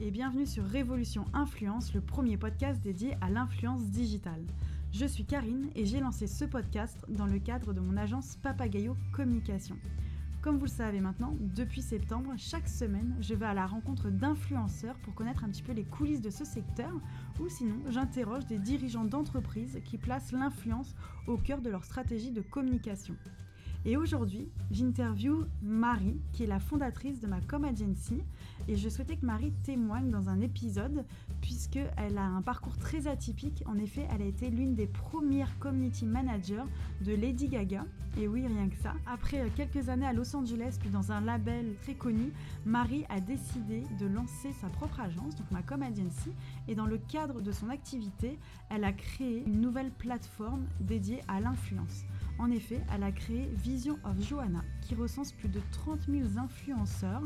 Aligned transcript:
et 0.00 0.10
bienvenue 0.10 0.46
sur 0.46 0.64
Révolution 0.64 1.24
Influence, 1.32 1.94
le 1.94 2.00
premier 2.00 2.36
podcast 2.36 2.80
dédié 2.82 3.16
à 3.20 3.30
l'influence 3.30 3.84
digitale. 3.84 4.42
Je 4.90 5.06
suis 5.06 5.24
Karine 5.24 5.70
et 5.76 5.86
j'ai 5.86 6.00
lancé 6.00 6.26
ce 6.26 6.44
podcast 6.44 6.96
dans 7.08 7.26
le 7.26 7.38
cadre 7.38 7.72
de 7.72 7.78
mon 7.78 7.96
agence 7.96 8.36
Papagayo 8.42 8.96
Communication. 9.12 9.76
Comme 10.42 10.56
vous 10.56 10.64
le 10.64 10.70
savez 10.70 10.98
maintenant, 10.98 11.36
depuis 11.54 11.82
septembre, 11.82 12.32
chaque 12.36 12.68
semaine, 12.68 13.14
je 13.20 13.34
vais 13.34 13.46
à 13.46 13.54
la 13.54 13.66
rencontre 13.66 14.10
d'influenceurs 14.10 14.98
pour 15.04 15.14
connaître 15.14 15.44
un 15.44 15.50
petit 15.50 15.62
peu 15.62 15.72
les 15.72 15.84
coulisses 15.84 16.22
de 16.22 16.30
ce 16.30 16.44
secteur, 16.44 16.92
ou 17.38 17.48
sinon, 17.48 17.76
j'interroge 17.90 18.46
des 18.46 18.58
dirigeants 18.58 19.04
d'entreprises 19.04 19.78
qui 19.84 19.98
placent 19.98 20.32
l'influence 20.32 20.96
au 21.28 21.36
cœur 21.36 21.60
de 21.60 21.70
leur 21.70 21.84
stratégie 21.84 22.32
de 22.32 22.40
communication. 22.40 23.14
Et 23.84 23.96
aujourd'hui, 23.96 24.48
j'interview 24.70 25.44
Marie, 25.62 26.20
qui 26.32 26.42
est 26.42 26.46
la 26.46 26.60
fondatrice 26.60 27.20
de 27.20 27.26
ma 27.26 27.40
com 27.40 27.64
agency, 27.64 28.22
et 28.68 28.76
je 28.76 28.88
souhaitais 28.88 29.16
que 29.16 29.26
Marie 29.26 29.52
témoigne 29.62 30.10
dans 30.10 30.28
un 30.28 30.40
épisode, 30.40 31.04
puisqu'elle 31.40 32.18
a 32.18 32.24
un 32.24 32.42
parcours 32.42 32.76
très 32.76 33.06
atypique. 33.06 33.62
En 33.66 33.78
effet, 33.78 34.06
elle 34.14 34.22
a 34.22 34.26
été 34.26 34.50
l'une 34.50 34.74
des 34.74 34.86
premières 34.86 35.58
community 35.58 36.04
managers 36.04 36.64
de 37.00 37.14
Lady 37.14 37.48
Gaga, 37.48 37.84
et 38.18 38.26
oui, 38.26 38.46
rien 38.46 38.68
que 38.68 38.76
ça. 38.76 38.94
Après 39.06 39.50
quelques 39.54 39.88
années 39.88 40.06
à 40.06 40.12
Los 40.12 40.34
Angeles, 40.34 40.76
puis 40.80 40.90
dans 40.90 41.12
un 41.12 41.20
label 41.20 41.74
très 41.82 41.94
connu, 41.94 42.32
Marie 42.64 43.04
a 43.08 43.20
décidé 43.20 43.84
de 44.00 44.06
lancer 44.06 44.52
sa 44.60 44.68
propre 44.68 45.00
agence, 45.00 45.36
donc 45.36 45.50
ma 45.50 45.62
com 45.62 45.82
agency, 45.82 46.30
et 46.68 46.74
dans 46.74 46.86
le 46.86 46.98
cadre 46.98 47.40
de 47.40 47.52
son 47.52 47.68
activité, 47.70 48.38
elle 48.68 48.84
a 48.84 48.92
créé 48.92 49.44
une 49.46 49.60
nouvelle 49.60 49.90
plateforme 49.90 50.66
dédiée 50.80 51.20
à 51.28 51.40
l'influence. 51.40 52.04
En 52.38 52.50
effet, 52.50 52.80
elle 52.92 53.02
a 53.02 53.12
créé 53.12 53.50
Vision 53.62 53.98
of 54.04 54.20
Joanna, 54.20 54.64
qui 54.80 54.94
recense 54.94 55.32
plus 55.32 55.48
de 55.48 55.60
30 55.72 56.06
000 56.08 56.38
influenceurs 56.38 57.22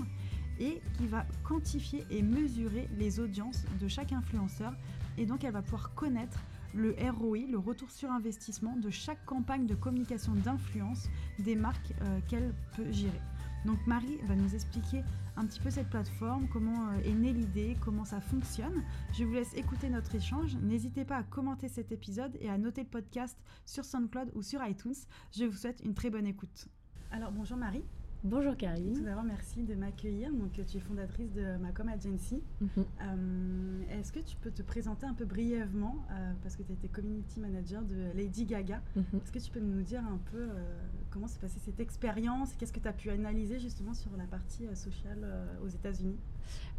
et 0.60 0.80
qui 0.96 1.06
va 1.06 1.26
quantifier 1.42 2.04
et 2.10 2.22
mesurer 2.22 2.88
les 2.98 3.20
audiences 3.20 3.64
de 3.80 3.88
chaque 3.88 4.12
influenceur. 4.12 4.74
Et 5.18 5.26
donc, 5.26 5.44
elle 5.44 5.52
va 5.52 5.62
pouvoir 5.62 5.94
connaître 5.94 6.38
le 6.74 6.94
ROI, 7.10 7.46
le 7.50 7.58
retour 7.58 7.90
sur 7.90 8.10
investissement 8.10 8.76
de 8.76 8.90
chaque 8.90 9.24
campagne 9.24 9.66
de 9.66 9.74
communication 9.74 10.32
d'influence 10.34 11.08
des 11.38 11.54
marques 11.54 11.92
euh, 12.02 12.20
qu'elle 12.28 12.52
peut 12.76 12.90
gérer. 12.90 13.20
Donc 13.64 13.78
Marie 13.86 14.18
va 14.26 14.34
nous 14.34 14.54
expliquer 14.54 15.02
un 15.36 15.46
petit 15.46 15.60
peu 15.60 15.70
cette 15.70 15.88
plateforme, 15.88 16.46
comment 16.48 16.90
euh, 16.90 17.00
est 17.04 17.14
née 17.14 17.32
l'idée, 17.32 17.76
comment 17.80 18.04
ça 18.04 18.20
fonctionne. 18.20 18.82
Je 19.12 19.24
vous 19.24 19.32
laisse 19.32 19.54
écouter 19.54 19.88
notre 19.88 20.14
échange. 20.14 20.56
N'hésitez 20.56 21.04
pas 21.04 21.16
à 21.16 21.22
commenter 21.22 21.68
cet 21.68 21.90
épisode 21.90 22.36
et 22.40 22.50
à 22.50 22.58
noter 22.58 22.82
le 22.82 22.88
podcast 22.88 23.38
sur 23.64 23.84
SoundCloud 23.84 24.32
ou 24.34 24.42
sur 24.42 24.64
iTunes. 24.64 24.94
Je 25.32 25.44
vous 25.44 25.56
souhaite 25.56 25.80
une 25.84 25.94
très 25.94 26.10
bonne 26.10 26.26
écoute. 26.26 26.68
Alors 27.10 27.32
bonjour 27.32 27.56
Marie. 27.56 27.84
Bonjour 28.24 28.56
Karine. 28.56 28.94
Tout 28.94 29.04
d'abord, 29.04 29.22
merci 29.22 29.64
de 29.64 29.74
m'accueillir. 29.74 30.32
Donc, 30.32 30.52
tu 30.52 30.78
es 30.78 30.80
fondatrice 30.80 31.30
de 31.34 31.58
Macom 31.58 31.86
Agency. 31.90 32.42
Mhm. 32.58 32.68
Euh, 32.78 33.82
est-ce 33.90 34.12
que 34.12 34.20
tu 34.20 34.34
peux 34.36 34.50
te 34.50 34.62
présenter 34.62 35.04
un 35.04 35.12
peu 35.12 35.26
brièvement, 35.26 36.06
euh, 36.10 36.32
parce 36.42 36.56
que 36.56 36.62
tu 36.62 36.72
étais 36.72 36.88
community 36.88 37.38
manager 37.38 37.82
de 37.82 38.16
Lady 38.16 38.46
Gaga. 38.46 38.80
Mhm. 38.96 39.04
Est-ce 39.22 39.30
que 39.30 39.38
tu 39.38 39.50
peux 39.50 39.60
nous 39.60 39.82
dire 39.82 40.00
un 40.00 40.18
peu 40.32 40.38
euh, 40.38 40.64
comment 41.10 41.26
s'est 41.26 41.38
passée 41.38 41.60
cette 41.62 41.80
expérience 41.80 42.54
et 42.54 42.56
qu'est-ce 42.56 42.72
que 42.72 42.80
tu 42.80 42.88
as 42.88 42.94
pu 42.94 43.10
analyser 43.10 43.58
justement 43.58 43.92
sur 43.92 44.16
la 44.16 44.24
partie 44.24 44.64
sociale 44.74 45.22
aux 45.62 45.68
États-Unis? 45.68 46.16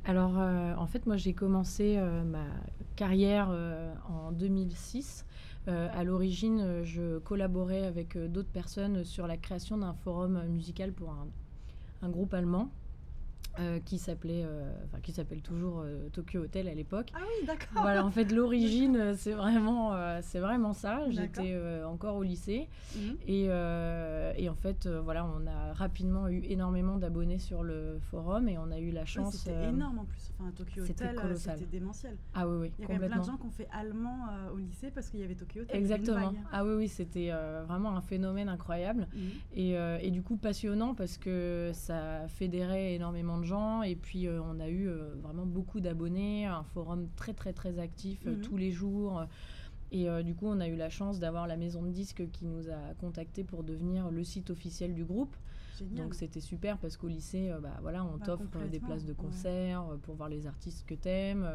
Alors, 0.04 0.38
en 0.38 0.88
fait, 0.88 1.06
moi, 1.06 1.16
j'ai 1.16 1.34
commencé 1.34 2.00
ma 2.26 2.46
carrière 2.96 3.50
en 4.10 4.32
2006. 4.32 5.26
À 5.68 6.04
l'origine, 6.04 6.84
je 6.84 7.18
collaborais 7.20 7.86
avec 7.86 8.18
d'autres 8.18 8.52
personnes 8.52 9.04
sur 9.04 9.28
la 9.28 9.38
création 9.38 9.78
d'un 9.78 9.94
forum 9.94 10.44
musical 10.48 10.92
pour 10.94 11.12
un 11.12 11.28
un 12.02 12.10
groupe 12.10 12.34
allemand. 12.34 12.72
Euh, 13.60 13.80
qui 13.80 14.00
s'appelait, 14.00 14.44
euh, 14.44 14.70
enfin 14.84 15.00
qui 15.00 15.14
s'appelle 15.14 15.42
toujours 15.42 15.80
euh, 15.80 16.10
Tokyo 16.10 16.42
Hotel 16.42 16.68
à 16.68 16.74
l'époque. 16.74 17.12
Ah 17.14 17.20
oui, 17.22 17.46
d'accord. 17.48 17.82
Voilà, 17.84 18.06
en 18.06 18.12
fait, 18.12 18.32
l'origine, 18.32 19.14
c'est 19.16 19.32
vraiment, 19.32 19.96
c'est 20.22 20.40
vraiment 20.40 20.74
ça. 20.74 21.10
J'étais 21.10 21.58
encore 21.86 22.16
au 22.16 22.24
lycée 22.24 22.68
mhm. 22.96 23.18
et, 23.28 23.46
et, 23.46 24.50
en 24.50 24.56
fait, 24.56 24.88
voilà, 24.88 25.26
on 25.26 25.48
a 25.48 25.74
rapidement 25.74 26.28
eu 26.28 26.44
énormément 26.46 26.98
d'abonnés 26.98 27.40
sur 27.40 27.64
le 27.64 28.00
forum 28.00 28.48
et 28.50 28.58
on 28.58 28.72
a 28.72 28.80
eu 28.80 28.92
la 28.92 29.06
chance. 29.06 29.38
c'était 29.38 29.70
énorme 29.70 30.00
en 30.00 30.06
plus. 30.06 30.32
Enfin, 30.40 30.52
Tokyo 30.52 30.84
Hotel, 30.84 31.16
c'était 31.36 31.66
démentiel. 31.66 32.18
Ah 32.34 32.48
oui, 32.48 32.58
oui. 32.62 32.72
Il 32.80 32.90
y 32.90 32.92
a 32.92 33.00
plein 33.00 33.20
de 33.20 33.24
gens 33.24 33.38
qui 33.38 33.46
ont 33.46 33.52
fait 33.52 33.68
allemand 33.72 34.28
au 34.54 34.58
lycée 34.58 34.92
parce 34.92 35.10
qu'il 35.10 35.22
y 35.22 35.24
avait 35.24 35.36
Tokyo 35.36 35.62
Hotel. 35.62 35.78
Exactement. 35.78 36.34
Ah 36.52 36.66
oui, 36.66 36.74
oui, 36.76 36.88
c'était 36.88 37.32
vraiment 37.68 37.96
un 37.96 38.02
phénomène 38.02 38.50
incroyable 38.50 39.08
mhm. 39.14 39.30
et, 39.54 39.72
et, 40.02 40.12
du 40.12 40.22
coup 40.22 40.38
passionnant 40.38 40.94
parce 40.94 41.18
que 41.18 41.72
ça 41.74 42.28
fédérait 42.28 42.94
énormément 42.96 43.38
de 43.38 43.45
gens 43.46 43.82
et 43.84 43.96
puis 43.96 44.28
euh, 44.28 44.42
on 44.42 44.60
a 44.60 44.68
eu 44.68 44.88
euh, 44.88 45.16
vraiment 45.22 45.46
beaucoup 45.46 45.80
d'abonnés, 45.80 46.46
un 46.46 46.64
forum 46.64 47.08
très 47.16 47.34
très 47.34 47.54
très 47.54 47.80
actif 47.80 48.20
euh, 48.26 48.36
mhm. 48.36 48.42
tous 48.42 48.58
les 48.58 48.72
jours. 48.72 49.26
Et 49.92 50.08
du 50.24 50.36
coup, 50.36 50.48
on 50.48 50.60
a 50.60 50.68
eu 50.68 50.76
la 50.76 50.90
chance 50.90 51.20
d'avoir 51.20 51.48
la 51.48 51.56
maison 51.56 51.82
de 51.82 51.90
disques 51.90 52.30
qui 52.32 52.46
nous 52.46 52.70
a 52.70 52.94
contactés 53.00 53.46
pour 53.46 53.64
devenir 53.64 54.12
le 54.12 54.26
site 54.26 54.50
officiel 54.50 54.94
du 54.94 55.06
groupe. 55.06 55.34
Donc 55.92 56.16
c'était 56.16 56.42
super 56.42 56.78
parce 56.80 56.98
qu'au 56.98 57.08
lycée, 57.08 57.54
bah, 57.62 57.78
voilà, 57.82 58.04
on 58.04 58.18
bah, 58.18 58.26
t'offre 58.26 58.68
des 58.70 58.80
places 58.82 59.06
de 59.06 59.14
concert 59.14 59.86
pour 60.02 60.16
voir 60.16 60.28
les 60.28 60.48
artistes 60.48 60.86
que 60.86 60.96
t'aimes. 60.96 61.48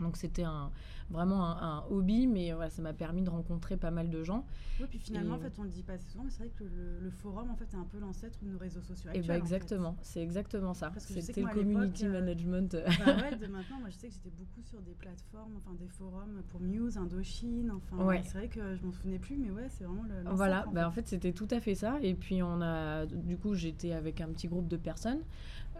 Donc 0.00 0.16
c'était 0.16 0.44
un, 0.44 0.70
vraiment 1.10 1.44
un, 1.44 1.84
hobby, 1.90 2.26
mais 2.26 2.52
voilà, 2.52 2.70
ça 2.70 2.82
m'a 2.82 2.92
permis 2.92 3.22
de 3.22 3.30
rencontrer 3.30 3.76
pas 3.76 3.90
mal 3.90 4.10
de 4.10 4.22
gens. 4.22 4.44
Oui, 4.80 4.86
puis 4.88 4.98
finalement, 4.98 5.34
en 5.34 5.38
fait, 5.38 5.52
on 5.58 5.62
le 5.62 5.70
dit 5.70 5.82
pas 5.82 5.98
souvent, 5.98 6.24
mais 6.24 6.30
c'est 6.30 6.44
vrai 6.44 6.52
que 6.56 6.64
le, 6.64 7.10
forum, 7.10 7.50
en 7.50 7.56
fait, 7.56 7.64
est 7.72 7.76
un 7.78 7.86
peu 7.90 7.98
l'ancêtre 7.98 8.38
de 8.42 8.50
nos 8.50 8.58
réseaux 8.58 8.82
sociaux 8.82 9.10
Et 9.12 9.18
eh 9.18 9.20
bah 9.20 9.28
ben, 9.28 9.36
exactement, 9.36 9.96
c'est 10.02 10.22
exactement 10.22 10.74
ça. 10.74 10.92
C'était 10.98 11.42
le 11.42 11.48
community 11.48 12.06
euh, 12.06 12.12
management. 12.12 12.76
Bah 13.04 13.16
ouais, 13.16 13.36
de 13.36 13.46
maintenant, 13.52 13.80
moi 13.80 13.88
je 13.90 13.96
sais 13.96 14.08
que 14.08 14.14
j'étais 14.14 14.30
beaucoup 14.36 14.62
sur 14.62 14.80
des 14.82 14.92
plateformes, 14.92 15.52
enfin 15.56 15.74
des 15.78 15.88
forums 15.88 16.42
pour 16.50 16.60
Muse, 16.60 16.96
Indochine, 16.96 17.72
enfin 17.72 18.04
ouais. 18.04 18.22
c'est 18.24 18.38
vrai 18.38 18.48
que 18.48 18.76
je 18.76 18.84
m'en 18.84 18.92
souvenais 18.92 19.18
plus, 19.18 19.36
mais 19.36 19.50
ouais, 19.50 19.68
c'est 19.70 19.84
vraiment 19.84 20.04
le. 20.04 20.30
Voilà, 20.34 20.66
en, 20.68 20.72
bah, 20.72 20.80
fait. 20.80 20.86
en 20.86 20.90
fait 20.92 21.08
c'était 21.08 21.32
tout 21.32 21.48
à 21.50 21.60
fait 21.60 21.74
ça. 21.74 21.98
Et 22.02 22.14
puis 22.14 22.42
on 22.42 22.60
a, 22.60 23.06
du 23.06 23.36
coup, 23.36 23.54
j'étais 23.54 23.92
avec 23.92 24.20
un 24.20 24.28
petit 24.28 24.48
groupe 24.48 24.68
de 24.68 24.76
personnes. 24.76 25.20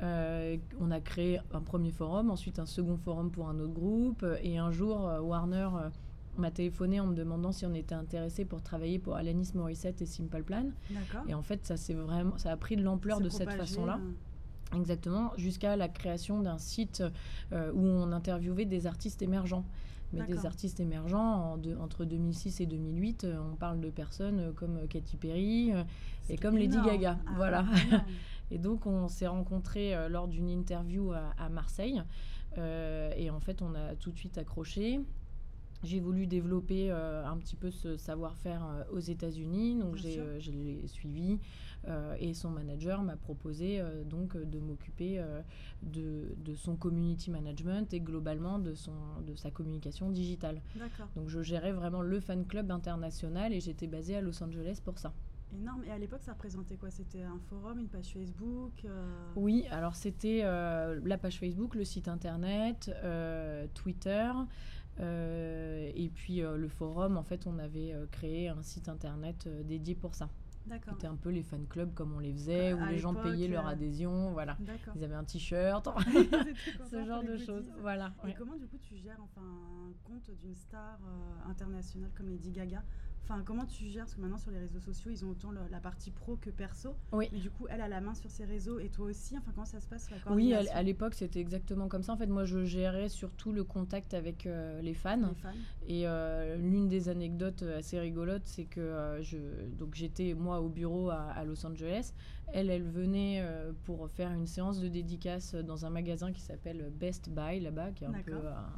Euh, 0.03 0.56
on 0.81 0.91
a 0.91 1.00
créé 1.00 1.41
un 1.53 1.60
premier 1.60 1.91
forum, 1.91 2.31
ensuite 2.31 2.59
un 2.59 2.66
second 2.66 2.97
forum 2.97 3.31
pour 3.31 3.48
un 3.48 3.59
autre 3.59 3.72
groupe. 3.72 4.25
Et 4.42 4.59
un 4.59 4.70
jour, 4.70 5.09
euh, 5.09 5.20
Warner 5.20 5.69
euh, 5.75 5.88
m'a 6.36 6.50
téléphoné 6.50 7.00
en 7.00 7.06
me 7.06 7.14
demandant 7.14 7.53
si 7.53 7.66
on 7.66 7.75
était 7.75 7.94
intéressé 7.94 8.44
pour 8.44 8.62
travailler 8.62 8.98
pour 8.98 9.16
Alanis 9.16 9.53
Morissette 9.54 10.00
et 10.03 10.06
Simple 10.06 10.42
Plan. 10.42 10.66
Et 11.28 11.34
en 11.34 11.42
fait, 11.42 11.66
ça, 11.66 11.75
vraiment, 11.94 12.38
ça 12.38 12.53
a 12.53 12.56
pris 12.56 12.76
de 12.76 12.82
l'ampleur 12.82 13.20
de 13.20 13.28
cette 13.28 13.53
façon-là. 13.53 14.00
Exactement, 14.76 15.32
jusqu'à 15.38 15.76
la 15.76 15.88
création 15.88 16.42
d'un 16.42 16.58
site 16.58 17.03
où 17.53 17.81
on 17.81 18.12
interviewait 18.12 18.66
des 18.66 18.87
artistes 18.87 19.22
émergents. 19.22 19.64
Mais 20.12 20.26
des 20.26 20.47
artistes 20.47 20.81
émergents, 20.81 21.58
entre 21.81 22.04
2006 22.04 22.60
et 22.60 22.66
2008, 22.66 23.26
on 23.53 23.56
parle 23.56 23.81
de 23.81 23.91
personnes 23.91 24.53
comme 24.54 24.87
Katy 24.88 25.16
Perry 25.16 25.72
et 26.28 26.37
comme 26.37 26.56
Lady 26.56 26.78
Gaga. 26.82 27.19
Ah, 27.26 27.32
voilà. 27.37 27.64
Et 28.50 28.59
donc, 28.59 28.86
on 28.86 29.09
s'est 29.09 29.26
rencontrés 29.26 29.94
euh, 29.94 30.09
lors 30.09 30.28
d'une 30.28 30.48
interview 30.48 31.12
à, 31.12 31.48
Marseille. 31.48 32.03
Euh, 32.56 33.12
et 33.16 33.31
en 33.31 33.41
fait, 33.41 33.62
on 33.62 33.75
a 33.75 33.94
tout 33.94 34.10
de 34.10 34.19
suite 34.19 34.38
accroché. 34.38 35.00
J'ai 35.84 36.00
voulu 36.00 36.26
développer 36.26 36.91
euh, 36.91 37.25
un 37.25 37.37
petit 37.37 37.54
peu 37.54 37.70
ce 37.70 37.97
savoir-faire 37.97 38.66
aux 38.92 38.98
États-Unis, 38.98 39.76
donc 39.76 39.97
je 39.97 40.50
l'ai 40.50 40.87
suivi 40.88 41.38
et 42.19 42.34
son 42.34 42.50
manager 42.50 43.00
m'a 43.03 43.16
proposé 43.16 43.81
donc 44.04 44.37
de 44.37 44.58
m'occuper 44.58 45.22
de, 45.84 46.34
de, 46.37 46.54
son 46.56 46.75
community 46.75 47.31
management 47.31 47.94
et 47.94 48.00
globalement 48.00 48.58
de, 48.58 48.75
son, 48.75 48.92
de 49.25 49.37
sa 49.37 49.53
communication 49.53 50.10
digitale. 50.10 50.60
Donc 51.14 51.28
je 51.28 51.41
gérais 51.41 51.72
vraiment 51.72 52.03
le 52.03 52.19
fan 52.19 52.44
club 52.44 52.72
international 52.72 53.53
et 53.53 53.60
j'étais 53.60 53.87
basée 53.87 54.16
à 54.16 54.20
Los 54.20 54.42
Angeles 54.42 54.81
pour 54.84 54.98
ça. 54.98 55.14
Énorme. 55.54 55.84
Et 55.84 55.91
à 55.91 55.98
l'époque, 55.98 56.22
ça 56.22 56.32
représentait 56.32 56.76
quoi? 56.76 56.91
C'était 56.91 57.22
un 57.22 57.38
forum, 57.48 57.78
une 57.78 57.88
page 57.88 58.12
Facebook 58.12 58.84
euh 58.84 59.32
Oui, 59.37 59.67
alors 59.70 59.94
c'était 59.94 60.43
euh, 60.44 61.00
la 61.05 61.19
page 61.19 61.38
Facebook, 61.38 61.75
le 61.75 61.84
site 61.84 62.08
internet, 62.08 62.90
euh, 63.02 63.67
Twitter. 63.75 64.31
et 64.99 66.11
puis 66.14 66.40
le 66.40 66.69
forum, 66.69 67.17
en 67.17 67.23
fait, 67.23 67.46
on 67.46 67.58
avait 67.58 67.94
créé 68.11 68.49
un 68.49 68.62
site 68.62 68.88
internet 68.88 69.49
dédié 69.67 69.94
pour 69.94 70.14
ça. 70.14 70.28
D'accord. 70.67 70.93
C'était 70.93 71.06
un 71.06 71.17
peu 71.17 71.31
les 71.31 71.43
fan 71.43 71.67
clubs 71.67 71.94
comme 71.94 72.12
on 72.14 72.19
les 72.19 72.32
faisait, 72.32 72.75
où 72.75 72.84
les 72.84 72.99
gens 72.99 73.14
payaient 73.14 73.49
leur 73.49 73.67
adhésion, 73.67 74.32
voilà. 74.32 74.58
Ils 74.94 75.05
avaient 75.05 75.14
un 75.14 75.25
t-shirt, 75.25 75.88
ce 76.90 77.05
genre 77.06 77.23
de 77.23 77.38
choses. 77.38 77.73
Voilà. 77.81 78.12
Et 78.26 78.34
comment 78.34 78.56
du 78.56 78.67
coup 78.67 78.76
tu 78.76 78.96
gères 78.96 79.20
enfin 79.23 79.40
un 79.40 79.93
compte 80.05 80.31
d'une 80.43 80.55
star 80.55 80.99
internationale 81.49 82.11
comme 82.14 82.28
Lady 82.28 82.50
Gaga? 82.50 82.82
Enfin, 83.25 83.43
comment 83.44 83.67
tu 83.67 83.87
gères 83.88 84.05
Parce 84.05 84.15
que 84.15 84.20
maintenant, 84.20 84.38
sur 84.38 84.50
les 84.50 84.59
réseaux 84.59 84.81
sociaux, 84.81 85.11
ils 85.11 85.25
ont 85.25 85.31
autant 85.31 85.50
la, 85.50 85.61
la 85.70 85.81
partie 85.81 86.11
pro 86.11 86.37
que 86.37 86.50
perso. 86.50 86.94
Oui. 87.12 87.29
Mais 87.32 87.38
du 87.38 87.50
coup, 87.50 87.67
elle 87.69 87.81
a 87.81 87.88
la 87.88 88.00
main 88.00 88.15
sur 88.15 88.31
ses 88.31 88.44
réseaux 88.44 88.79
et 88.79 88.88
toi 88.88 89.06
aussi. 89.06 89.37
Enfin, 89.37 89.53
comment 89.55 89.67
ça 89.67 89.81
se 89.81 89.87
passe 89.87 90.11
la 90.11 90.17
Oui, 90.32 90.55
à, 90.55 90.82
l'époque, 90.82 91.15
c'était 91.15 91.41
exactement 91.41 91.88
comme 91.88 92.03
ça. 92.03 92.12
En 92.12 92.17
fait, 92.17 92.26
moi, 92.26 92.44
je 92.44 92.65
gérais 92.65 93.09
surtout 93.09 93.53
le 93.53 93.65
contact 93.65 94.15
avec 94.15 94.47
euh, 94.47 94.81
les 94.81 94.94
fans. 94.94 95.17
Les 95.17 95.35
fans. 95.35 95.49
Et 95.87 96.06
euh, 96.06 96.56
l'une 96.56 96.88
des 96.88 97.09
anecdotes 97.09 97.62
assez 97.62 97.99
rigolotes, 97.99 98.47
c'est 98.47 98.65
que 98.65 98.81
euh, 98.81 99.23
je, 99.23 99.38
donc 99.79 99.94
j'étais 99.94 100.35
moi 100.35 100.61
au 100.61 100.69
bureau 100.69 101.11
à, 101.11 101.23
à 101.23 101.44
Los 101.44 101.67
Angeles. 101.67 102.12
Elle, 102.53 102.71
elle 102.71 102.82
venait 102.82 103.41
euh, 103.41 103.73
pour 103.85 104.11
faire 104.11 104.32
une 104.32 104.47
séance 104.47 104.81
de 104.81 104.88
dédicace 104.88 105.55
dans 105.55 105.85
un 105.85 105.91
magasin 105.91 106.32
qui 106.32 106.41
s'appelle 106.41 106.91
Best 106.94 107.29
Buy 107.29 107.61
là-bas, 107.61 107.93
qui 107.93 108.05
est 108.05 108.06
un 108.06 108.23
peu 108.25 108.37
un, 108.37 108.73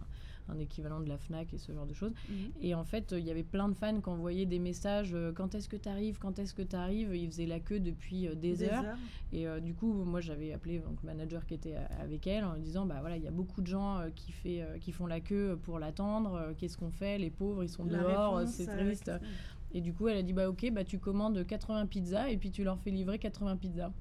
un 0.51 0.59
équivalent 0.59 1.01
de 1.01 1.09
la 1.09 1.19
Fnac 1.19 1.53
et 1.53 1.59
ce 1.59 1.73
genre 1.73 1.87
de 1.87 1.95
choses. 1.95 2.13
Mhm. 2.29 2.37
Et 2.61 2.75
en 2.75 2.85
fait, 2.85 3.15
il 3.17 3.25
y 3.25 3.31
avait 3.31 3.43
plein 3.43 3.69
de 3.69 3.75
fans 3.75 4.01
qui 4.01 4.09
envoyaient 4.09 4.47
des 4.47 4.59
messages 4.59 5.13
euh, 5.15 5.33
quand 5.33 5.55
est-ce 5.55 5.69
que 5.69 5.77
tu 5.77 5.89
arrives, 5.89 6.19
quand 6.19 6.39
est-ce 6.39 6.55
que 6.55 6.63
tu 6.63 6.77
arrives. 6.77 7.15
Ils 7.15 7.29
faisaient 7.29 7.47
la 7.47 7.61
queue 7.61 7.81
depuis 7.81 8.29
euh, 8.29 8.35
des, 8.35 8.63
heures. 8.65 8.85
Et 9.33 9.47
euh, 9.47 9.61
du 9.61 9.75
coup, 9.75 9.93
moi, 9.93 10.21
j'avais 10.21 10.53
appelé 10.53 10.79
donc, 10.79 11.03
le 11.03 11.07
manager 11.07 11.47
qui 11.47 11.55
était 11.55 11.77
avec 12.01 12.27
elle 12.27 12.45
en 12.45 12.55
lui 12.55 12.63
disant 12.63 12.87
bah 12.87 12.97
voilà, 13.01 13.17
il 13.17 13.23
y 13.23 13.29
a 13.29 13.33
beaucoup 13.33 13.61
de 13.61 13.67
gens 13.67 14.01
qui, 14.15 14.33
fait, 14.33 14.65
qui 14.81 14.93
font 14.93 15.07
la 15.07 15.21
queue 15.21 15.59
pour 15.63 15.79
l'attendre. 15.79 16.55
Qu'est-ce 16.59 16.77
qu'on 16.77 16.91
fait 16.91 17.19
Les 17.19 17.31
pauvres, 17.31 17.63
ils 17.63 17.69
sont 17.69 17.85
La 17.85 17.99
dehors, 17.99 18.43
c'est 18.47 18.67
triste. 18.67 19.11
Et 19.73 19.81
du 19.81 19.93
coup, 19.93 20.09
elle 20.09 20.17
a 20.17 20.23
dit 20.23 20.33
bah 20.33 20.49
ok, 20.49 20.71
bah 20.73 20.85
tu 20.85 20.99
commandes 20.99 21.47
80 21.47 21.87
pizzas 21.87 22.29
et 22.29 22.37
puis 22.37 22.51
tu 22.51 22.65
leur 22.65 22.79
fais 22.79 22.91
livrer 22.91 23.19
80 23.19 23.57
pizzas. 23.57 23.93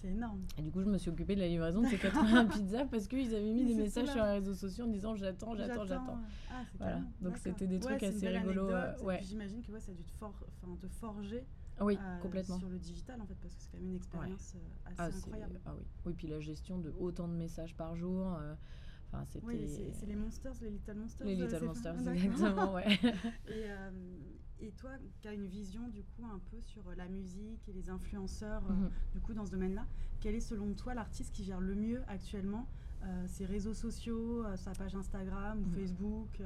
C'est 0.00 0.08
énorme. 0.08 0.42
Et 0.56 0.62
du 0.62 0.70
coup, 0.70 0.80
je 0.80 0.86
me 0.86 0.96
suis 0.96 1.10
occupée 1.10 1.34
de 1.34 1.40
la 1.40 1.48
livraison 1.48 1.82
de 1.82 1.88
ces 1.88 1.98
80 1.98 2.44
pizzas 2.54 2.84
parce 2.86 3.08
qu'ils 3.08 3.34
avaient 3.34 3.52
mis 3.52 3.64
des 3.64 3.74
messages 3.74 4.06
sur 4.08 4.22
les 4.24 4.30
réseaux 4.30 4.54
sociaux 4.54 4.84
en 4.84 4.88
disant 4.88 5.16
j'attends, 5.16 5.56
j'attends, 5.56 5.84
j'attends. 5.84 6.18
Ah, 6.50 6.62
Voilà. 6.78 7.00
Donc, 7.20 7.36
c'était 7.38 7.66
des 7.66 7.80
trucs 7.80 8.00
Ouais, 8.00 8.08
assez 8.08 8.28
rigolos, 8.28 8.70
euh, 8.70 8.96
ouais. 9.02 9.18
J'imagine 9.22 9.60
que 9.60 9.72
ouais, 9.72 9.80
ça 9.80 9.90
a 9.90 9.94
dû 9.96 10.04
te, 10.04 10.12
for- 10.12 10.32
enfin, 10.62 10.76
te 10.80 10.86
forger 10.86 11.44
Oui, 11.80 11.98
euh, 12.00 12.18
complètement. 12.20 12.58
sur 12.60 12.68
le 12.68 12.78
digital 12.78 13.20
en 13.20 13.26
fait, 13.26 13.34
parce 13.42 13.54
que 13.54 13.60
c'est 13.62 13.70
quand 13.72 13.78
même 13.78 13.88
une 13.88 13.96
expérience 13.96 14.54
euh, 14.54 14.58
assez 14.86 14.94
Ah, 14.98 15.10
c'est- 15.10 15.16
incroyable. 15.18 15.60
ah 15.66 15.72
oui. 15.76 15.84
oui, 16.06 16.12
puis 16.16 16.28
la 16.28 16.38
gestion 16.38 16.78
de 16.78 16.92
autant 17.00 17.26
de 17.26 17.34
messages 17.34 17.74
par 17.74 17.96
jour. 17.96 18.34
euh, 18.40 18.54
Enfin, 19.10 19.24
c'était. 19.24 19.46
Oui, 19.46 19.90
c'est 19.98 20.04
les 20.06 20.14
Monsters, 20.14 20.52
les 20.60 20.68
Little 20.70 20.94
Monsters. 20.94 21.26
Les 21.26 21.34
Little 21.34 21.64
Monsters, 21.64 21.94
exactement, 22.08 22.74
ouais. 22.74 22.84
Et, 23.48 23.64
et 24.60 24.70
toi, 24.72 24.90
qui 25.20 25.28
as 25.28 25.32
une 25.34 25.46
vision 25.46 25.88
du 25.88 26.02
coup 26.02 26.24
un 26.26 26.38
peu 26.50 26.60
sur 26.60 26.82
euh, 26.88 26.94
la 26.96 27.06
musique 27.08 27.68
et 27.68 27.72
les 27.72 27.90
influenceurs 27.90 28.62
euh, 28.70 28.74
Mhm. 28.74 28.90
du 29.14 29.20
coup 29.20 29.32
dans 29.34 29.46
ce 29.46 29.50
domaine-là, 29.52 29.86
quel 30.20 30.34
est 30.34 30.40
selon 30.40 30.72
toi 30.74 30.94
l'artiste 30.94 31.32
qui 31.34 31.44
gère 31.44 31.60
le 31.60 31.74
mieux 31.74 32.02
actuellement 32.08 32.66
euh, 33.04 33.24
ses 33.28 33.46
réseaux 33.46 33.74
sociaux, 33.74 34.44
euh, 34.44 34.56
sa 34.56 34.72
page 34.72 34.94
Instagram 34.96 35.58
ou 35.60 35.66
Mhm. 35.68 35.74
Facebook 35.74 36.40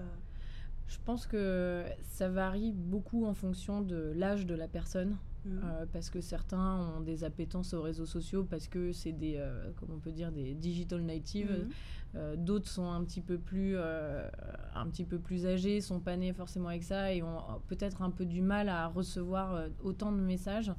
Je 0.88 0.98
pense 1.04 1.26
que 1.26 1.84
ça 2.02 2.28
varie 2.28 2.72
beaucoup 2.72 3.24
en 3.24 3.32
fonction 3.32 3.80
de 3.80 4.12
l'âge 4.14 4.44
de 4.44 4.54
la 4.54 4.68
personne. 4.68 5.16
Mhm. 5.44 5.60
euh, 5.64 5.86
parce 5.92 6.10
que 6.10 6.20
certains 6.20 6.94
ont 6.96 7.00
des 7.00 7.24
appétences 7.24 7.74
aux 7.74 7.82
réseaux 7.82 8.06
sociaux 8.06 8.44
parce 8.44 8.68
que 8.68 8.92
c'est 8.92 9.12
des, 9.12 9.36
euh, 9.36 9.70
comment 9.76 9.94
on 9.94 10.00
peut 10.00 10.12
dire, 10.12 10.32
des 10.32 10.54
digital 10.54 11.00
natives. 11.02 11.50
Mhm. 11.50 11.70
Euh, 12.14 12.36
D'autres 12.36 12.68
sont 12.68 12.90
un 12.90 13.02
petit 13.04 13.22
peu 13.22 13.38
plus, 13.38 13.74
un 13.78 14.86
petit 14.90 15.04
peu 15.04 15.18
plus 15.18 15.46
âgés, 15.46 15.80
sont 15.80 15.98
pas 15.98 16.14
nés 16.14 16.34
forcément 16.34 16.68
avec 16.68 16.82
ça 16.82 17.14
et 17.14 17.22
ont 17.22 17.40
peut-être 17.68 18.02
un 18.02 18.10
peu 18.10 18.26
du 18.26 18.42
mal 18.42 18.68
à 18.68 18.86
recevoir 18.86 19.68
autant 19.82 20.12
de 20.12 20.20
messages 20.20 20.72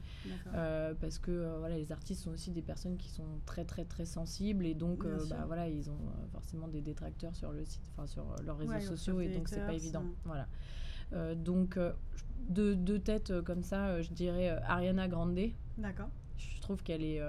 parce 1.01 1.17
que 1.17 1.57
voilà, 1.57 1.75
les 1.75 1.91
artistes 1.91 2.21
sont 2.21 2.31
aussi 2.31 2.51
des 2.51 2.61
personnes 2.61 2.97
qui 2.97 3.09
sont 3.09 3.39
très 3.47 3.65
très 3.65 3.83
très 3.83 4.05
sensibles 4.05 4.63
et 4.67 4.75
donc 4.75 5.07
bah, 5.27 5.45
voilà, 5.47 5.67
ils 5.67 5.89
ont 5.89 5.97
forcément 6.31 6.67
des 6.67 6.81
détracteurs 6.81 7.35
sur 7.35 7.51
le 7.51 7.65
site, 7.65 7.81
enfin 7.95 8.05
sur 8.05 8.25
leurs 8.45 8.59
réseaux 8.59 8.73
Ouais, 8.73 8.81
sociaux 8.81 9.19
et 9.19 9.29
donc 9.29 9.49
c'est 9.49 9.65
pas 9.65 9.73
évident. 9.73 10.05
Voilà. 10.25 10.47
Euh, 11.11 11.35
donc 11.35 11.77
euh, 11.77 11.91
de 12.49 12.73
deux 12.73 12.99
têtes 12.99 13.31
euh, 13.31 13.41
comme 13.41 13.63
ça, 13.63 14.01
je 14.01 14.11
dirais 14.11 14.49
Ariana 14.67 15.07
Grande. 15.07 15.37
D'accord. 15.77 16.09
Je 16.37 16.61
trouve 16.61 16.81
qu'elle 16.83 17.03
est, 17.03 17.21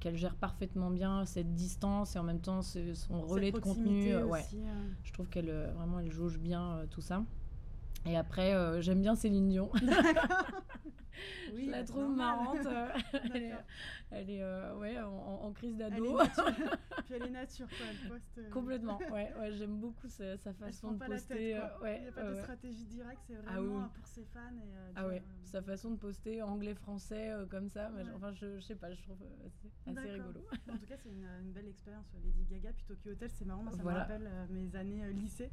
qu'elle 0.00 0.16
gère 0.16 0.34
parfaitement 0.34 0.90
bien 0.90 1.24
cette 1.26 1.54
distance 1.54 2.16
et 2.16 2.18
en 2.18 2.22
même 2.22 2.40
temps 2.40 2.62
son 2.62 3.20
relais 3.20 3.46
Cette 3.46 3.56
de 3.56 3.60
contenu. 3.60 4.16
ouais. 4.16 4.40
aussi. 4.40 4.58
Je 5.04 5.12
trouve 5.12 5.28
qu'elle 5.28 5.50
vraiment 5.76 6.00
elle 6.00 6.10
jauge 6.10 6.38
bien 6.38 6.80
tout 6.90 7.00
ça. 7.00 7.22
Et 8.08 8.16
après, 8.16 8.54
euh, 8.54 8.80
j'aime 8.80 9.00
bien 9.02 9.14
Céline 9.14 9.48
Dion. 9.48 9.70
Oui, 11.52 11.64
je 11.66 11.70
la 11.72 11.82
trouve 11.82 12.14
marrante. 12.14 12.58
elle 13.34 13.42
est, 13.42 13.48
D'accord. 13.48 13.64
elle 14.12 14.30
est 14.30 14.42
euh, 14.42 14.76
ouais, 14.76 15.00
en, 15.00 15.50
crise 15.52 15.76
d'ado. 15.76 16.16
Puis 17.06 17.14
elle 17.14 17.24
est 17.24 17.30
nature, 17.30 17.66
quoi. 17.66 17.86
Elle 17.90 18.08
poste. 18.08 18.38
euh, 18.38 18.50
Complètement. 18.50 18.98
Ouais, 19.10 19.32
ouais, 19.40 19.50
j'aime 19.52 19.78
beaucoup 19.80 20.06
sa, 20.06 20.36
façon 20.52 20.92
de 20.92 21.04
poster. 21.04 21.54
tête, 21.54 21.62
ouais, 21.82 21.96
Il 21.98 22.02
n'y 22.02 22.08
a 22.08 22.12
pas 22.12 22.30
de 22.30 22.34
stratégie 22.36 22.84
directe, 22.84 23.18
c'est 23.26 23.34
Ah 23.48 23.54
vraiment 23.60 23.78
oui. 23.78 23.88
pour 23.96 24.06
ses 24.06 24.24
fans. 24.26 24.56
Et, 24.62 24.92
Ah 24.94 25.08
ouais, 25.08 25.22
sa 25.42 25.60
façon 25.60 25.90
de 25.90 25.96
poster 25.96 26.40
anglais-français 26.42 27.32
comme 27.50 27.68
ça, 27.68 27.90
Ouais. 27.96 28.04
enfin 28.14 28.30
je, 28.32 28.56
je 28.56 28.60
sais 28.60 28.76
pas, 28.76 28.92
je 28.92 29.02
trouve 29.02 29.16
assez 29.86 30.10
rigolo. 30.10 30.46
En 30.70 30.76
tout 30.76 30.86
cas, 30.86 30.96
c'est 31.02 31.08
une, 31.10 31.26
une 31.42 31.50
belle 31.52 31.66
expérience. 31.68 32.06
Lady 32.22 32.44
Gaga, 32.48 32.70
puis 32.74 32.84
Tokyo 32.86 33.10
Hotel, 33.10 33.30
c'est 33.30 33.44
marrant. 33.46 33.62
Moi, 33.64 33.72
ça 33.72 33.82
Voilà. 33.82 33.98
me 33.98 34.02
rappelle 34.02 34.30
mes 34.50 34.76
années 34.76 35.12
lycée, 35.14 35.50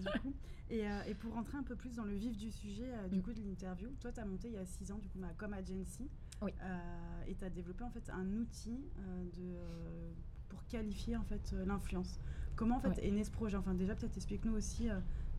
du 0.00 0.20
coup. 0.20 0.32
Et, 0.70 0.84
et 1.06 1.14
pour 1.14 1.34
rentrer 1.34 1.58
un 1.58 1.62
peu 1.62 1.75
plus 1.76 1.94
dans 1.96 2.04
le 2.04 2.14
vif 2.14 2.36
du 2.36 2.50
sujet, 2.50 2.90
euh, 2.92 3.08
du 3.08 3.18
Mm. 3.18 3.22
coup, 3.22 3.32
de 3.32 3.40
l'interview, 3.42 3.88
toi, 4.00 4.10
tu 4.12 4.20
as 4.20 4.24
monté 4.24 4.48
il 4.48 4.54
y 4.54 4.58
a 4.58 4.64
6 4.66 4.90
ans, 4.92 4.98
du 4.98 5.08
coup, 5.08 5.18
ma 5.18 5.32
Com 5.34 5.52
Agency. 5.52 6.08
Oui. 6.42 6.52
Euh, 6.62 7.22
et 7.26 7.34
tu 7.34 7.44
as 7.44 7.50
développé, 7.50 7.84
en 7.84 7.90
fait, 7.90 8.10
un 8.10 8.26
outil 8.36 8.80
euh, 8.98 9.24
de, 9.36 10.14
pour 10.48 10.64
qualifier, 10.66 11.16
en 11.16 11.24
fait, 11.24 11.52
l'influence. 11.64 12.18
Comment, 12.56 12.76
en 12.76 12.80
fait, 12.80 12.98
est 13.02 13.10
né 13.10 13.22
ce 13.24 13.30
projet? 13.30 13.56
Enfin, 13.56 13.74
déjà, 13.74 13.94
peut-être 13.94 14.16
explique-nous 14.16 14.54
aussi 14.54 14.88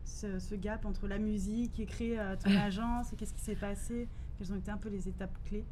ce, 0.04 0.38
ce 0.38 0.54
gap 0.54 0.84
entre 0.86 1.06
la 1.08 1.18
musique 1.18 1.78
et 1.80 1.86
créer 1.86 2.16
ton 2.42 2.50
agence, 2.56 3.12
et 3.12 3.16
qu'est-ce 3.16 3.34
qui 3.34 3.40
s'est 3.42 3.56
passé? 3.56 4.08
Quelles 4.36 4.52
ont 4.52 4.56
été 4.56 4.70
un 4.70 4.76
peu 4.78 4.88
les 4.88 5.08
étapes 5.08 5.36
clés? 5.44 5.64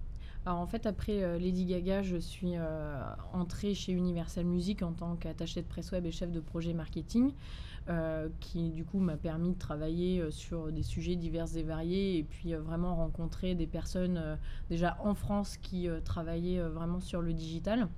Alors 0.47 0.61
en 0.61 0.67
fait, 0.69 0.87
après 0.87 1.25
euh, 1.25 1.41
Lady 1.41 1.65
Gaga, 1.65 2.03
je 2.03 2.17
suis 2.17 2.53
euh, 2.55 3.01
entrée 3.33 3.75
chez 3.75 3.91
Universal 3.91 4.45
Music 4.45 4.81
en 4.83 4.93
tant 4.93 5.17
qu'attachée 5.17 5.61
de 5.61 5.67
presse 5.67 5.91
web 5.91 6.07
et 6.07 6.13
chef 6.13 6.31
de 6.31 6.39
projet 6.39 6.73
marketing, 6.73 7.33
euh, 7.89 8.29
qui 8.39 8.71
du 8.71 8.85
coup 8.85 9.01
m'a 9.01 9.17
permis 9.17 9.55
de 9.55 9.59
travailler 9.59 10.31
sur 10.31 10.71
des 10.71 10.85
sujets 10.85 11.17
divers 11.17 11.57
et 11.57 11.65
variés 11.65 12.19
et 12.19 12.23
puis 12.23 12.55
vraiment 12.55 12.95
rencontrer 12.95 13.57
des 13.57 13.67
personnes 13.67 14.39
déjà 14.71 14.97
en 15.03 15.15
France 15.15 15.57
qui 15.57 15.89
travaillaient 16.05 16.61
vraiment 16.61 17.01
sur 17.01 17.23
le 17.23 17.33
digital. 17.33 17.89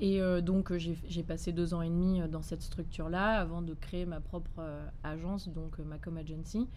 Et 0.00 0.20
euh, 0.20 0.40
donc 0.40 0.72
euh, 0.72 0.78
j'ai 0.78 1.22
passé 1.22 1.52
deux 1.52 1.72
ans 1.72 1.82
et 1.82 1.88
demi 1.88 2.20
euh, 2.20 2.26
dans 2.26 2.42
cette 2.42 2.62
structure-là 2.62 3.38
avant 3.38 3.62
de 3.62 3.74
créer 3.74 4.06
ma 4.06 4.20
propre 4.20 4.60
agence, 5.02 5.48
donc 5.48 5.78
Macom 5.78 6.16
Agency, 6.16 6.68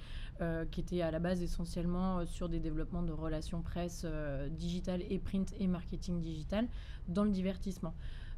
qui 0.71 0.81
était 0.81 1.01
à 1.01 1.09
la 1.09 1.19
base 1.19 1.41
essentiellement 1.41 2.25
sur 2.27 2.47
des 2.47 2.59
développements 2.59 3.01
de 3.01 3.11
relations 3.11 3.61
presse 3.61 4.05
digitales 4.51 5.01
et 5.09 5.17
print 5.17 5.53
et 5.59 5.65
marketing 5.65 6.21
digital 6.21 6.67
dans 7.07 7.23
le 7.23 7.31
divertissement. 7.31 7.95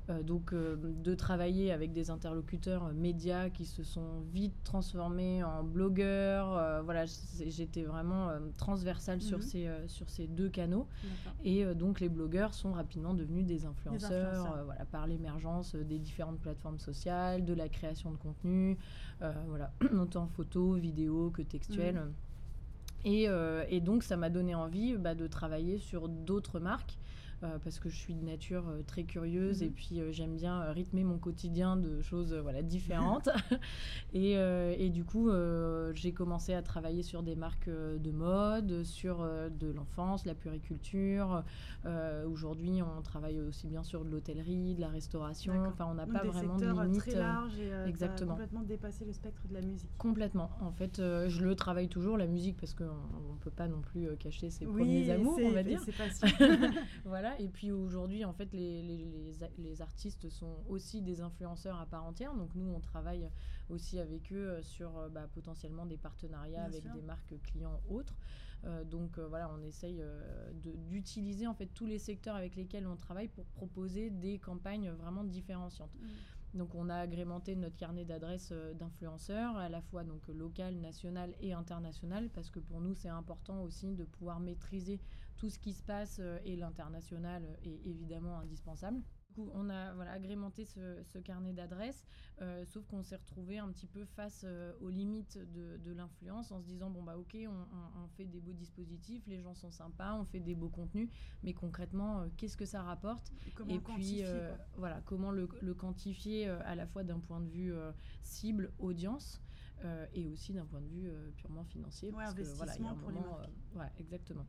Euh, 0.09 0.23
donc 0.23 0.53
euh, 0.53 0.75
de 0.75 1.13
travailler 1.13 1.71
avec 1.71 1.91
des 1.91 2.09
interlocuteurs 2.09 2.85
euh, 2.85 2.94
médias 2.94 3.50
qui 3.50 3.65
se 3.65 3.83
sont 3.83 4.21
vite 4.33 4.56
transformés 4.63 5.44
en 5.44 5.63
blogueurs. 5.63 6.83
voilà, 6.83 7.06
j'étais 7.45 7.83
vraiment 7.83 8.29
transversale 8.57 9.21
sur, 9.21 9.38
Mhm. 9.38 9.44
ces, 9.44 9.69
sur 9.88 10.09
ces 10.09 10.27
deux 10.27 10.50
canaux. 10.50 10.88
Et 11.44 11.65
donc 11.75 12.00
les 12.00 12.09
blogueurs 12.09 12.53
sont 12.53 12.73
rapidement 12.73 13.13
devenus 13.13 13.45
des 13.45 13.65
influenceurs, 13.65 14.33
influenceurs. 14.33 14.66
voilà, 14.66 14.85
par 14.85 15.07
l'émergence 15.07 15.75
des 15.75 15.99
différentes 15.99 16.39
plateformes 16.39 16.80
sociales, 16.80 17.45
de 17.45 17.54
la 17.54 17.69
création 17.69 18.11
de 18.11 18.18
contenu, 18.18 18.78
voilà, 19.47 19.71
autant 19.99 20.28
photo, 20.28 20.73
vidéo 20.73 21.31
que 21.31 21.42
textuel. 21.42 21.95
Mhm. 21.95 22.13
Et, 23.06 23.30
euh, 23.30 23.63
et 23.69 23.80
donc 23.80 24.04
ça 24.04 24.18
m'a 24.18 24.30
donné 24.30 24.56
envie 24.56 24.97
bah, 24.97 25.16
de 25.16 25.28
travailler 25.28 25.78
sur 25.78 26.09
d'autres 26.09 26.59
marques. 26.59 26.97
Euh, 27.42 27.58
parce 27.64 27.80
que 27.80 27.88
je 27.88 27.96
suis 27.96 28.16
de 28.16 28.26
nature 28.26 28.68
euh, 28.68 28.81
très 28.86 29.04
curieuse 29.06 29.62
Mhm. 29.62 29.68
et 29.68 29.72
puis 29.72 30.02
euh, 30.02 30.12
j'aime 30.12 30.36
bien 30.36 30.72
rythmer 30.74 31.06
mon 31.06 31.18
quotidien 31.18 31.78
de 31.78 32.02
choses 32.02 32.34
voilà, 32.34 32.62
différentes. 32.62 33.30
et, 34.14 34.34
et 34.34 34.90
du 34.90 35.04
coup, 35.04 35.30
j'ai 35.94 36.12
commencé 36.12 36.54
à 36.54 36.62
travailler 36.62 37.04
sur 37.04 37.24
des 37.24 37.36
marques 37.36 37.69
de 37.69 38.12
mode, 38.12 38.84
sur 38.84 39.19
de 39.19 39.72
l'enfance, 39.72 40.26
la 40.26 40.34
puriculture. 40.34 41.44
Aujourd'hui, 42.28 42.81
on 42.81 43.02
travaille 43.02 43.40
aussi 43.40 43.68
bien 43.68 43.84
sur 43.84 44.04
de 44.04 44.10
l'hôtellerie, 44.10 44.76
de 44.76 44.81
la 44.81 44.90
restauration. 44.90 45.54
Enfin, 45.68 45.88
on 45.90 45.94
n'a 45.94 46.06
pas 46.06 46.22
des 46.22 46.30
vraiment 46.30 46.58
de 46.58 46.66
limite. 46.66 47.00
très 47.02 47.16
larges 47.16 47.60
et 47.60 47.72
exactement. 47.88 48.31
complètement 48.31 48.62
dépassé 48.62 49.06
le 49.06 49.14
spectre 49.14 49.48
de 49.48 49.54
la 49.54 49.62
musique. 49.62 49.90
Complètement. 49.98 50.50
En 50.62 50.72
fait, 50.72 50.98
je 50.98 51.44
le 51.44 51.56
travaille 51.56 51.90
toujours, 51.90 52.18
la 52.18 52.28
musique, 52.28 52.58
parce 52.58 52.74
qu'on 52.74 52.84
ne 52.86 53.40
peut 53.42 53.52
pas 53.52 53.68
non 53.68 53.81
plus 53.81 54.08
cacher 54.18 54.50
ses 54.50 54.66
oui, 54.66 54.84
premiers 54.84 55.10
amours, 55.12 55.40
on 55.44 55.52
va 55.52 55.64
dire. 55.64 55.81
C'est 55.86 55.92
sûr. 56.28 56.48
Voilà. 57.30 57.42
Et 57.42 57.50
puis 57.50 57.71
aujourd'hui, 57.71 58.26
en 58.26 58.33
fait, 58.33 58.52
les, 58.54 58.81
les, 58.81 59.31
les 59.57 59.81
artistes 59.81 60.30
sont 60.30 60.64
aussi 60.68 61.02
des 61.02 61.21
influenceurs 61.21 61.80
à 61.80 61.86
part 61.86 62.06
entière. 62.06 62.33
Donc 62.36 62.56
nous, 62.56 62.69
on 62.69 62.80
travaille 62.80 63.30
aussi 63.69 64.00
avec 64.00 64.31
eux 64.31 64.50
euh, 64.50 64.62
sur 64.62 64.98
euh, 64.98 65.09
bah, 65.09 65.28
potentiellement 65.33 65.86
des 65.86 65.98
partenariats 65.98 66.68
Bien 66.68 66.78
avec 66.78 66.83
sûr. 66.83 66.94
des 66.94 67.02
marques 67.02 67.33
clients 67.44 67.80
autres. 67.90 68.16
Euh, 68.66 68.83
donc 68.83 69.18
euh, 69.18 69.28
voilà, 69.28 69.50
on 69.57 69.62
essaye 69.64 70.02
euh, 70.02 70.52
d'utiliser 70.90 71.48
en 71.48 71.54
fait 71.54 71.68
tous 71.68 71.86
les 71.86 72.00
secteurs 72.00 72.36
avec 72.36 72.56
lesquels 72.56 72.88
on 72.88 72.95
travaille 72.95 73.30
pour 73.30 73.45
proposer 73.45 74.09
des 74.09 74.38
campagnes 74.38 74.90
vraiment 74.92 75.24
différenciantes. 75.24 75.95
Donc 76.56 76.74
on 76.74 76.90
a 76.90 76.95
agrémenté 76.95 77.56
notre 77.56 77.76
carnet 77.78 78.06
d'adresses 78.06 78.52
d'influenceurs, 78.74 79.56
à 79.56 79.69
la 79.69 79.81
fois 79.81 80.04
donc 80.04 80.28
local, 80.28 80.76
national 80.76 81.36
et 81.42 81.54
international, 81.54 82.30
parce 82.33 82.50
que 82.50 82.59
pour 82.59 82.81
nous 82.81 82.95
c'est 82.95 83.07
important 83.07 83.62
aussi 83.62 83.94
de 83.94 84.04
pouvoir 84.04 84.40
maîtriser 84.40 85.00
tout 85.40 85.50
ce 85.50 85.58
qui 85.58 85.74
se 85.74 85.81
passe 85.81 86.22
et 86.46 86.56
l'international 86.56 87.44
est 87.64 87.88
évidemment 87.88 88.40
indispensable 88.40 89.02
on 89.54 89.69
a 89.69 89.94
voilà, 89.94 90.12
agrémenté 90.12 90.66
ce, 90.66 91.18
carnet 91.19 91.54
d'adresses, 91.54 92.06
euh, 92.42 92.66
sauf 92.66 92.86
qu'on 92.88 93.04
s'est 93.04 93.16
retrouvé 93.16 93.60
un 93.60 93.69
petit 93.69 93.88
peu 93.88 94.06
face 94.06 94.44
euh, 94.46 94.74
aux 94.81 94.90
limites 94.90 95.38
de, 95.38 95.92
l'influence 95.92 96.52
en 96.52 96.62
se 96.62 96.66
disant 96.66 96.90
bon 96.90 97.02
bah 97.04 97.18
ok, 97.18 97.36
on, 97.48 98.08
fait 98.16 98.26
des 98.26 98.40
beaux 98.40 98.54
dispositifs, 98.54 99.26
les 99.28 99.42
gens 99.42 99.56
sont 99.56 99.72
sympas, 99.72 100.14
on 100.14 100.26
fait 100.26 100.40
des 100.40 100.56
beaux 100.56 100.69
contenus, 100.69 101.10
mais 101.44 101.54
concrètement, 101.54 102.22
euh, 102.22 102.28
qu'est-ce 102.38 102.58
que 102.58 102.66
ça 102.66 102.84
rapporte? 102.84 103.31
Et 103.68 103.80
puis 103.80 104.24
voilà, 104.78 105.02
comment 105.06 105.31
le, 105.31 105.48
quantifier 105.74 106.48
à 106.48 106.76
la 106.76 106.86
fois 106.86 107.04
d'un 107.04 107.19
point 107.19 107.42
de 107.42 107.50
vue 107.50 107.74
cible, 108.24 108.72
audience. 108.80 109.42
et 110.14 110.28
aussi 110.28 110.54
d'un 110.54 110.66
point 110.66 110.81
de 110.81 110.88
vue 110.88 111.12
purement 111.38 111.64
financier. 111.64 112.12
Ouais, 112.12 112.26
investissement 112.26 112.96
pour 112.96 113.12
les 113.12 113.19
marques. 113.19 113.50
ouais, 113.76 113.92
exactement. 113.98 114.46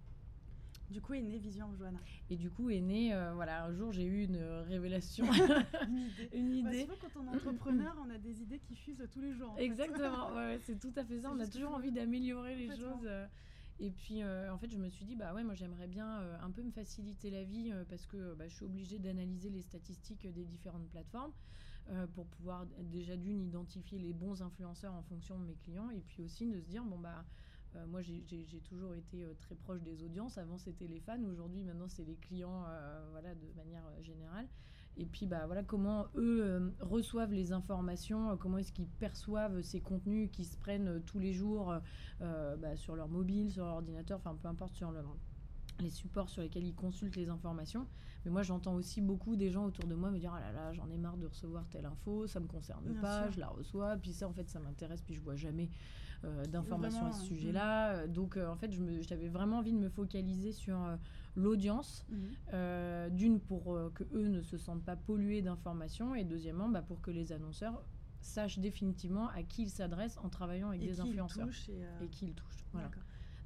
Du 0.91 1.01
coup 1.01 1.15
est 1.15 1.23
née 1.23 1.39
Vision 1.39 1.73
Johanna. 1.77 2.01
Et 2.31 2.37
du 2.37 2.51
coup 2.51 2.69
est 2.69 2.81
née, 2.81 3.15
euh, 3.15 3.33
voilà, 3.35 3.65
un 3.65 3.73
jour 3.73 3.93
j'ai 3.93 4.05
eu 4.05 4.25
une 4.25 4.43
révélation. 4.67 5.25
une 5.89 5.99
idée. 5.99 6.29
une 6.33 6.55
idée. 6.55 6.87
Bah, 6.87 6.95
quand 7.01 7.21
on 7.21 7.33
est 7.33 7.37
entrepreneur, 7.37 7.97
on 8.05 8.11
a 8.11 8.19
des 8.19 8.43
idées 8.43 8.59
qui 8.59 8.75
fusent 8.75 9.07
tous 9.13 9.21
les 9.21 9.33
jours. 9.33 9.55
Exactement, 9.57 10.35
ouais, 10.35 10.59
c'est 10.65 10.81
tout 10.81 10.93
à 10.97 11.05
fait 11.05 11.21
ça. 11.21 11.31
On 11.33 11.39
a 11.39 11.47
toujours 11.47 11.75
envie 11.75 11.93
d'améliorer 11.93 12.57
les 12.57 12.69
choses. 12.69 13.05
Euh. 13.05 13.27
Et 13.79 13.91
puis, 13.91 14.23
euh, 14.23 14.53
en 14.53 14.59
fait, 14.59 14.71
je 14.71 14.77
me 14.77 14.89
suis 14.91 15.07
dit, 15.07 15.17
bah 15.17 15.33
ouais, 15.33 15.43
moi 15.43 15.55
j'aimerais 15.55 15.87
bien 15.87 16.23
un 16.43 16.51
peu 16.51 16.63
me 16.63 16.73
faciliter 16.73 17.31
la 17.31 17.45
vie 17.45 17.73
parce 17.89 18.05
que 18.07 18.35
bah, 18.35 18.49
je 18.49 18.55
suis 18.55 18.65
obligée 18.65 18.99
d'analyser 18.99 19.49
les 19.49 19.63
statistiques 19.63 20.27
des 20.27 20.45
différentes 20.45 20.89
plateformes 20.89 21.33
pour 22.15 22.27
pouvoir 22.27 22.67
déjà 22.79 23.17
d'une 23.17 23.41
identifier 23.41 23.99
les 23.99 24.13
bons 24.13 24.43
influenceurs 24.43 24.95
en 24.95 25.03
fonction 25.03 25.39
de 25.39 25.45
mes 25.45 25.55
clients 25.55 25.91
et 25.91 26.01
puis 26.01 26.23
aussi 26.23 26.47
de 26.47 26.61
se 26.61 26.67
dire, 26.67 26.85
bon, 26.85 26.99
bah 26.99 27.25
euh, 27.77 27.87
moi, 27.87 28.03
j'ai 28.03 28.23
toujours 28.65 28.95
été 28.95 29.25
euh, 29.25 29.35
très 29.41 29.55
proche 29.55 29.83
des 29.83 30.03
audiences. 30.03 30.39
Avant, 30.39 30.59
c'était 30.59 30.87
les 30.87 31.01
fans. 31.01 31.23
Aujourd'hui, 31.25 31.63
maintenant, 31.63 31.89
c'est 31.89 32.05
les 32.05 32.17
clients, 32.17 32.65
euh, 32.69 33.09
voilà, 33.13 33.35
de 33.35 33.47
manière 33.57 33.85
générale. 34.03 34.49
Et 34.97 35.07
puis, 35.07 35.27
bah, 35.27 35.47
voilà, 35.47 35.63
comment 35.63 36.07
eux 36.17 36.75
reçoivent 36.81 37.33
les 37.33 37.53
informations, 37.53 38.37
comment 38.37 38.59
est-ce 38.59 38.73
qu'ils 38.73 38.89
perçoivent 38.89 39.63
ces 39.63 39.81
contenus 39.81 40.31
qui 40.33 40.45
se 40.45 40.57
prennent 40.57 41.01
tous 41.07 41.21
les 41.21 41.33
jours 41.33 41.73
bah, 42.19 42.77
sur 42.77 42.97
leur 42.97 43.09
mobile, 43.09 43.53
sur 43.53 43.65
leur 43.65 43.75
ordinateur, 43.77 44.19
enfin, 44.19 44.35
peu 44.35 44.49
importe 44.49 44.75
sur 44.75 44.91
le, 44.91 45.01
les 45.79 45.91
supports 45.91 46.29
sur 46.29 46.43
lesquels 46.43 46.65
ils 46.65 46.75
consultent 46.75 47.17
les 47.17 47.31
informations. 47.31 47.87
Mais 48.25 48.31
moi, 48.31 48.43
j'entends 48.43 48.75
aussi 48.75 49.01
beaucoup 49.01 49.37
des 49.37 49.51
gens 49.51 49.65
autour 49.65 49.87
de 49.87 49.95
moi 49.95 50.11
me 50.11 50.19
dire 50.19 50.33
Ah 50.35 50.41
là 50.41 50.53
là, 50.53 50.73
j'en 50.73 50.91
ai 50.91 50.99
marre 50.99 51.17
de 51.17 51.27
recevoir 51.27 51.67
telle 51.69 51.87
info, 51.87 52.27
ça 52.27 52.41
me 52.41 52.47
concerne 52.47 52.93
pas, 53.01 53.31
je 53.31 53.41
la 53.41 53.49
reçois, 53.49 53.97
puis 53.97 54.13
ça, 54.13 54.29
en 54.29 54.33
fait, 54.33 54.49
ça 54.49 54.59
m'intéresse, 54.59 55.03
puis 55.03 55.15
je 55.15 55.21
vois 55.21 55.37
jamais 55.37 55.71
d'informations 56.49 57.07
à 57.07 57.13
ce 57.13 57.25
sujet-là. 57.27 58.07
Mm. 58.07 58.13
Donc, 58.13 58.37
euh, 58.37 58.49
en 58.49 58.57
fait, 58.57 58.71
j'avais 59.03 59.29
vraiment 59.29 59.59
envie 59.59 59.73
de 59.73 59.79
me 59.79 59.89
focaliser 59.89 60.53
sur 60.53 60.83
euh, 60.83 60.97
l'audience, 61.37 62.07
mm. 62.11 63.11
d'une 63.15 63.41
pour 63.41 63.79
que 63.95 64.05
eux 64.15 64.29
ne 64.29 64.43
se 64.43 64.59
sentent 64.59 64.85
pas 64.85 64.97
pollués 64.97 65.43
d'informations, 65.43 66.15
et 66.15 66.25
deuxièmement, 66.25 66.69
bah, 66.69 66.83
pour 66.83 67.01
que 67.01 67.11
les 67.11 67.33
annonceurs 67.33 67.83
sachent 68.21 68.59
définitivement 68.59 69.29
à 69.29 69.43
qui 69.43 69.63
ils 69.63 69.71
s'adressent 69.71 70.19
en 70.19 70.29
travaillant 70.29 70.69
avec 70.69 70.83
des 70.83 71.01
influenceurs 71.01 71.49
et, 72.03 72.09
qui 72.09 72.27
ils 72.27 72.35
touchent. 72.35 72.67
Voilà. 72.73 72.91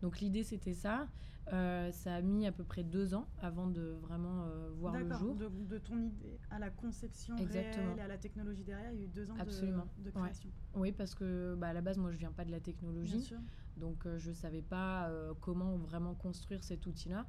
Donc 0.03 0.21
l'idée 0.21 0.43
c'était 0.43 0.75
ça. 0.75 1.07
Euh, 1.53 1.93
ça 1.93 2.15
a 2.15 2.23
mis 2.23 2.47
à 2.47 2.53
peu 2.53 2.65
près 2.65 2.83
deux 2.83 3.15
ans 3.15 3.29
avant 3.39 3.67
de 3.67 3.97
vraiment 4.01 4.45
euh, 4.45 4.71
voir 4.77 4.95
le 4.99 5.13
jour. 5.13 5.35
De, 5.35 5.49
de, 5.49 5.79
ton 5.79 6.01
idée 6.01 6.39
à 6.51 6.59
la 6.59 6.71
conception 6.71 7.37
réelle 7.37 7.99
et 7.99 8.01
à 8.01 8.09
la 8.09 8.17
technologie 8.17 8.65
derrière, 8.65 8.91
il 8.93 8.99
y 8.99 9.03
a 9.03 9.05
eu 9.05 9.09
deux 9.09 9.31
ans 9.31 9.35
De, 9.35 10.11
création. 10.11 10.51
Oui, 10.75 10.93
parce 10.93 11.15
que 11.15 11.55
bah, 11.57 11.69
à 11.69 11.73
la 11.75 11.83
base, 11.83 11.99
moi, 11.99 12.11
je 12.11 12.17
viens 12.17 12.33
pas 12.33 12.45
de 12.45 12.51
la 12.51 12.61
technologie, 12.61 13.31
donc 13.77 14.07
euh, 14.07 14.19
je 14.19 14.33
savais 14.33 14.63
pas 14.63 15.11
comment 15.41 15.77
vraiment 15.77 16.15
construire 16.15 16.65
cet 16.65 16.87
outil-là. 16.87 17.27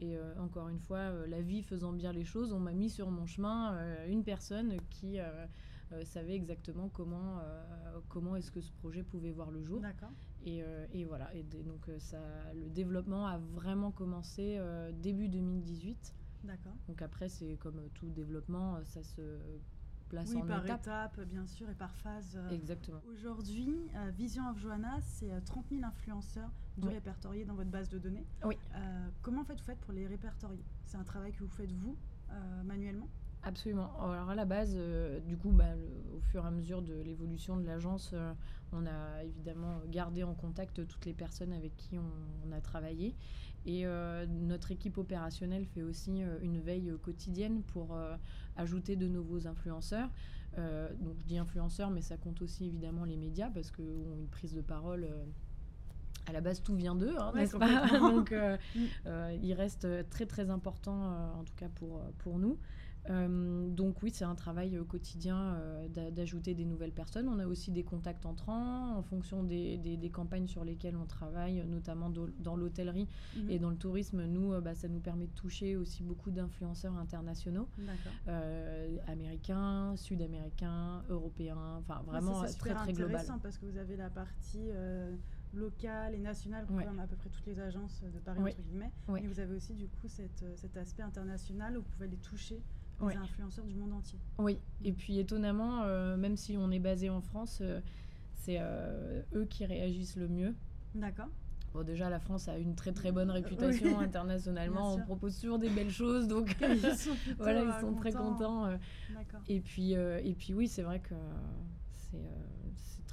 Et 0.00 0.16
encore 0.38 0.68
une 0.68 0.78
fois, 0.78 1.10
la 1.26 1.42
vie 1.42 1.62
faisant 1.62 1.92
bien 1.92 2.12
les 2.12 2.24
choses, 2.24 2.52
on 2.52 2.60
m'a 2.60 2.72
mis 2.72 2.88
sur 2.88 3.10
mon 3.10 3.26
chemin 3.26 3.76
une 4.06 4.22
personne 4.22 4.76
qui 4.90 5.18
savait 6.04 6.34
exactement 6.34 6.88
comment, 6.88 7.40
comment 8.08 8.36
est-ce 8.36 8.52
que 8.52 8.60
ce 8.60 8.70
projet 8.72 9.02
pouvait 9.02 9.32
voir 9.32 9.50
le 9.50 9.62
jour. 9.62 9.80
D'accord. 9.80 10.12
Euh, 10.46 10.86
et, 10.92 11.04
voilà, 11.04 11.32
et 11.34 11.42
donc 11.42 11.88
euh, 11.88 11.98
ça, 11.98 12.18
le 12.54 12.68
développement 12.70 13.26
a 13.26 13.38
vraiment 13.38 13.90
commencé 13.90 14.56
euh, 14.58 14.92
début 14.92 15.28
2018. 15.28 16.14
D'accord. 16.44 16.72
Donc 16.86 17.02
après, 17.02 17.28
c'est 17.28 17.56
comme 17.56 17.88
tout 17.94 18.08
développement, 18.10 18.82
ça 18.84 19.02
se 19.02 19.38
place 20.08 20.30
oui, 20.30 20.42
en 20.42 20.46
par 20.46 20.64
étapes. 20.64 21.20
bien 21.22 21.46
sûr, 21.46 21.68
et 21.68 21.74
par 21.74 21.94
phase. 21.96 22.38
Exactement. 22.50 23.00
Aujourd'hui, 23.10 23.90
Vision 24.16 24.48
of 24.48 24.58
Joanna, 24.58 25.00
c'est 25.02 25.30
30 25.44 25.66
000 25.70 25.84
influenceurs 25.84 26.50
de 26.78 26.88
répertoriés 26.88 27.44
dans 27.44 27.54
votre 27.54 27.70
base 27.70 27.88
de 27.88 27.98
données. 27.98 28.24
Oui. 28.44 28.56
comment 29.20 29.42
en 29.42 29.44
fait, 29.44 29.56
vous 29.56 29.64
faites 29.64 29.80
pour 29.80 29.92
les 29.92 30.06
répertorier? 30.06 30.64
C'est 30.84 30.96
un 30.96 31.04
travail 31.04 31.32
que 31.32 31.42
vous 31.42 31.50
faites 31.50 31.72
vous, 31.72 31.96
manuellement? 32.64 33.08
Absolument. 33.44 33.90
Alors 34.00 34.30
à 34.30 34.34
la 34.34 34.44
base, 34.44 34.74
euh, 34.76 35.20
du 35.20 35.36
coup, 35.36 35.50
bah, 35.52 35.74
au 36.14 36.20
fur 36.20 36.44
et 36.44 36.46
à 36.46 36.50
mesure 36.50 36.82
de 36.82 36.94
l'évolution 37.02 37.56
de 37.56 37.64
l'agence, 37.64 38.10
euh, 38.12 38.32
on 38.72 38.84
a 38.84 39.24
évidemment 39.24 39.80
gardé 39.88 40.22
en 40.22 40.34
contact 40.34 40.86
toutes 40.86 41.06
les 41.06 41.14
personnes 41.14 41.52
avec 41.52 41.76
qui 41.76 41.98
on, 41.98 42.52
a 42.52 42.60
travaillé. 42.60 43.14
Et 43.64 43.86
euh, 43.86 44.26
notre 44.26 44.72
équipe 44.72 44.98
opérationnelle 44.98 45.64
fait 45.66 45.82
aussi 45.82 46.22
une 46.42 46.58
veille 46.60 46.92
quotidienne 47.02 47.62
pour 47.62 47.96
ajouter 48.56 48.96
de 48.96 49.06
nouveaux 49.06 49.46
influenceurs. 49.46 50.10
donc 50.56 51.18
je 51.18 51.24
dis 51.24 51.38
influenceurs, 51.38 51.90
mais 51.90 52.02
ça 52.02 52.16
compte 52.16 52.42
aussi 52.42 52.66
évidemment 52.66 53.04
les 53.04 53.16
médias 53.16 53.50
parce 53.50 53.70
qu'une 53.70 54.12
une 54.20 54.28
prise 54.28 54.54
de 54.54 54.62
parole 54.62 55.06
à 56.26 56.32
la 56.32 56.40
base, 56.40 56.62
tout 56.62 56.74
vient 56.74 56.94
d'eux, 56.94 57.14
hein, 57.18 57.32
n'est-ce 57.34 57.56
pas 57.56 57.86
Donc, 57.98 58.32
mm. 58.32 59.08
il 59.42 59.52
reste 59.54 59.86
très 60.10 60.26
très 60.26 60.50
important, 60.50 61.32
en 61.38 61.44
tout 61.44 61.54
cas 61.56 61.68
pour, 61.68 62.02
pour 62.18 62.38
nous. 62.38 62.58
Euh, 63.10 63.68
donc 63.68 64.02
oui, 64.02 64.10
c'est 64.12 64.24
un 64.24 64.34
travail 64.34 64.76
euh, 64.76 64.84
quotidien 64.84 65.54
euh, 65.54 65.88
d'ajouter 66.10 66.54
des 66.54 66.64
nouvelles 66.64 66.92
personnes. 66.92 67.28
On 67.28 67.38
a 67.38 67.46
aussi 67.46 67.70
des 67.70 67.84
contacts 67.84 68.26
entrants 68.26 68.96
en 68.96 69.02
fonction 69.02 69.42
des, 69.42 70.10
campagnes 70.12 70.46
sur 70.46 70.64
lesquelles 70.64 70.96
on 70.96 71.06
travaille, 71.06 71.64
notamment 71.66 72.10
dans 72.10 72.56
l'hôtellerie 72.56 73.08
mhm. 73.36 73.50
et 73.50 73.58
dans 73.58 73.70
le 73.70 73.76
tourisme. 73.76 74.24
Nous, 74.24 74.58
bah, 74.60 74.74
ça 74.74 74.88
nous 74.88 75.00
permet 75.00 75.26
de 75.26 75.32
toucher 75.32 75.76
aussi 75.76 76.02
beaucoup 76.02 76.30
d'influenceurs 76.30 76.96
internationaux, 76.96 77.68
américains, 79.06 79.94
sud-américains, 79.96 81.02
européens, 81.08 81.76
enfin 81.78 82.02
vraiment 82.06 82.42
très 82.58 82.74
très 82.74 82.92
global. 82.92 82.94
C'est 82.94 83.02
intéressant 83.02 83.38
parce 83.38 83.58
que 83.58 83.66
vous 83.66 83.76
avez 83.76 83.96
la 83.96 84.10
partie 84.10 84.70
locale 85.54 86.14
et 86.14 86.18
nationale, 86.18 86.66
comme 86.66 87.00
à 87.00 87.06
peu 87.06 87.16
près 87.16 87.30
toutes 87.30 87.46
les 87.46 87.60
agences 87.60 88.02
de 88.02 88.18
Paris, 88.18 88.40
entre 88.40 88.62
guillemets. 88.62 88.92
Et 89.18 89.26
vous 89.26 89.40
avez 89.40 89.54
aussi, 89.54 89.74
du 89.74 89.88
coup, 89.88 90.08
cet 90.08 90.76
aspect 90.76 91.02
international 91.02 91.76
où 91.76 91.82
vous 91.82 91.88
pouvez 91.90 92.08
les 92.08 92.16
toucher 92.16 92.62
les 93.06 93.16
influenceurs 93.16 93.64
du 93.64 93.74
monde 93.74 93.92
entier. 93.92 94.18
Oui, 94.38 94.58
et 94.84 94.92
puis 94.92 95.18
étonnamment, 95.18 95.82
euh, 95.82 96.16
même 96.16 96.36
si 96.36 96.56
on 96.56 96.70
est 96.70 96.78
basé 96.78 97.10
en 97.10 97.20
France, 97.20 97.58
euh, 97.60 97.80
c'est 98.34 98.56
euh, 98.60 99.22
eux 99.34 99.44
qui 99.44 99.64
réagissent 99.64 100.16
le 100.16 100.28
mieux. 100.28 100.54
D'accord. 100.94 101.28
Bon, 101.74 101.84
déjà, 101.84 102.08
la 102.08 102.18
France 102.18 102.48
a 102.48 102.56
une 102.56 102.74
très 102.74 102.92
très 102.92 103.12
bonne 103.12 103.30
réputation 103.30 103.98
internationalement. 104.00 104.94
On 104.94 105.02
propose 105.02 105.38
toujours 105.38 105.58
des 105.58 105.68
belles 105.68 105.90
choses, 105.90 106.26
donc 106.26 106.56
ils 106.62 106.80
sont, 106.96 107.16
voilà, 107.38 107.62
ils 107.62 107.80
sont 107.80 107.94
très 107.94 108.12
contents. 108.12 108.68
Et 109.48 109.60
puis, 109.60 109.92
et 109.92 110.34
puis 110.38 110.54
oui, 110.54 110.66
c'est 110.66 110.82
vrai 110.82 111.00
que 111.00 111.14
c'est 111.94 112.24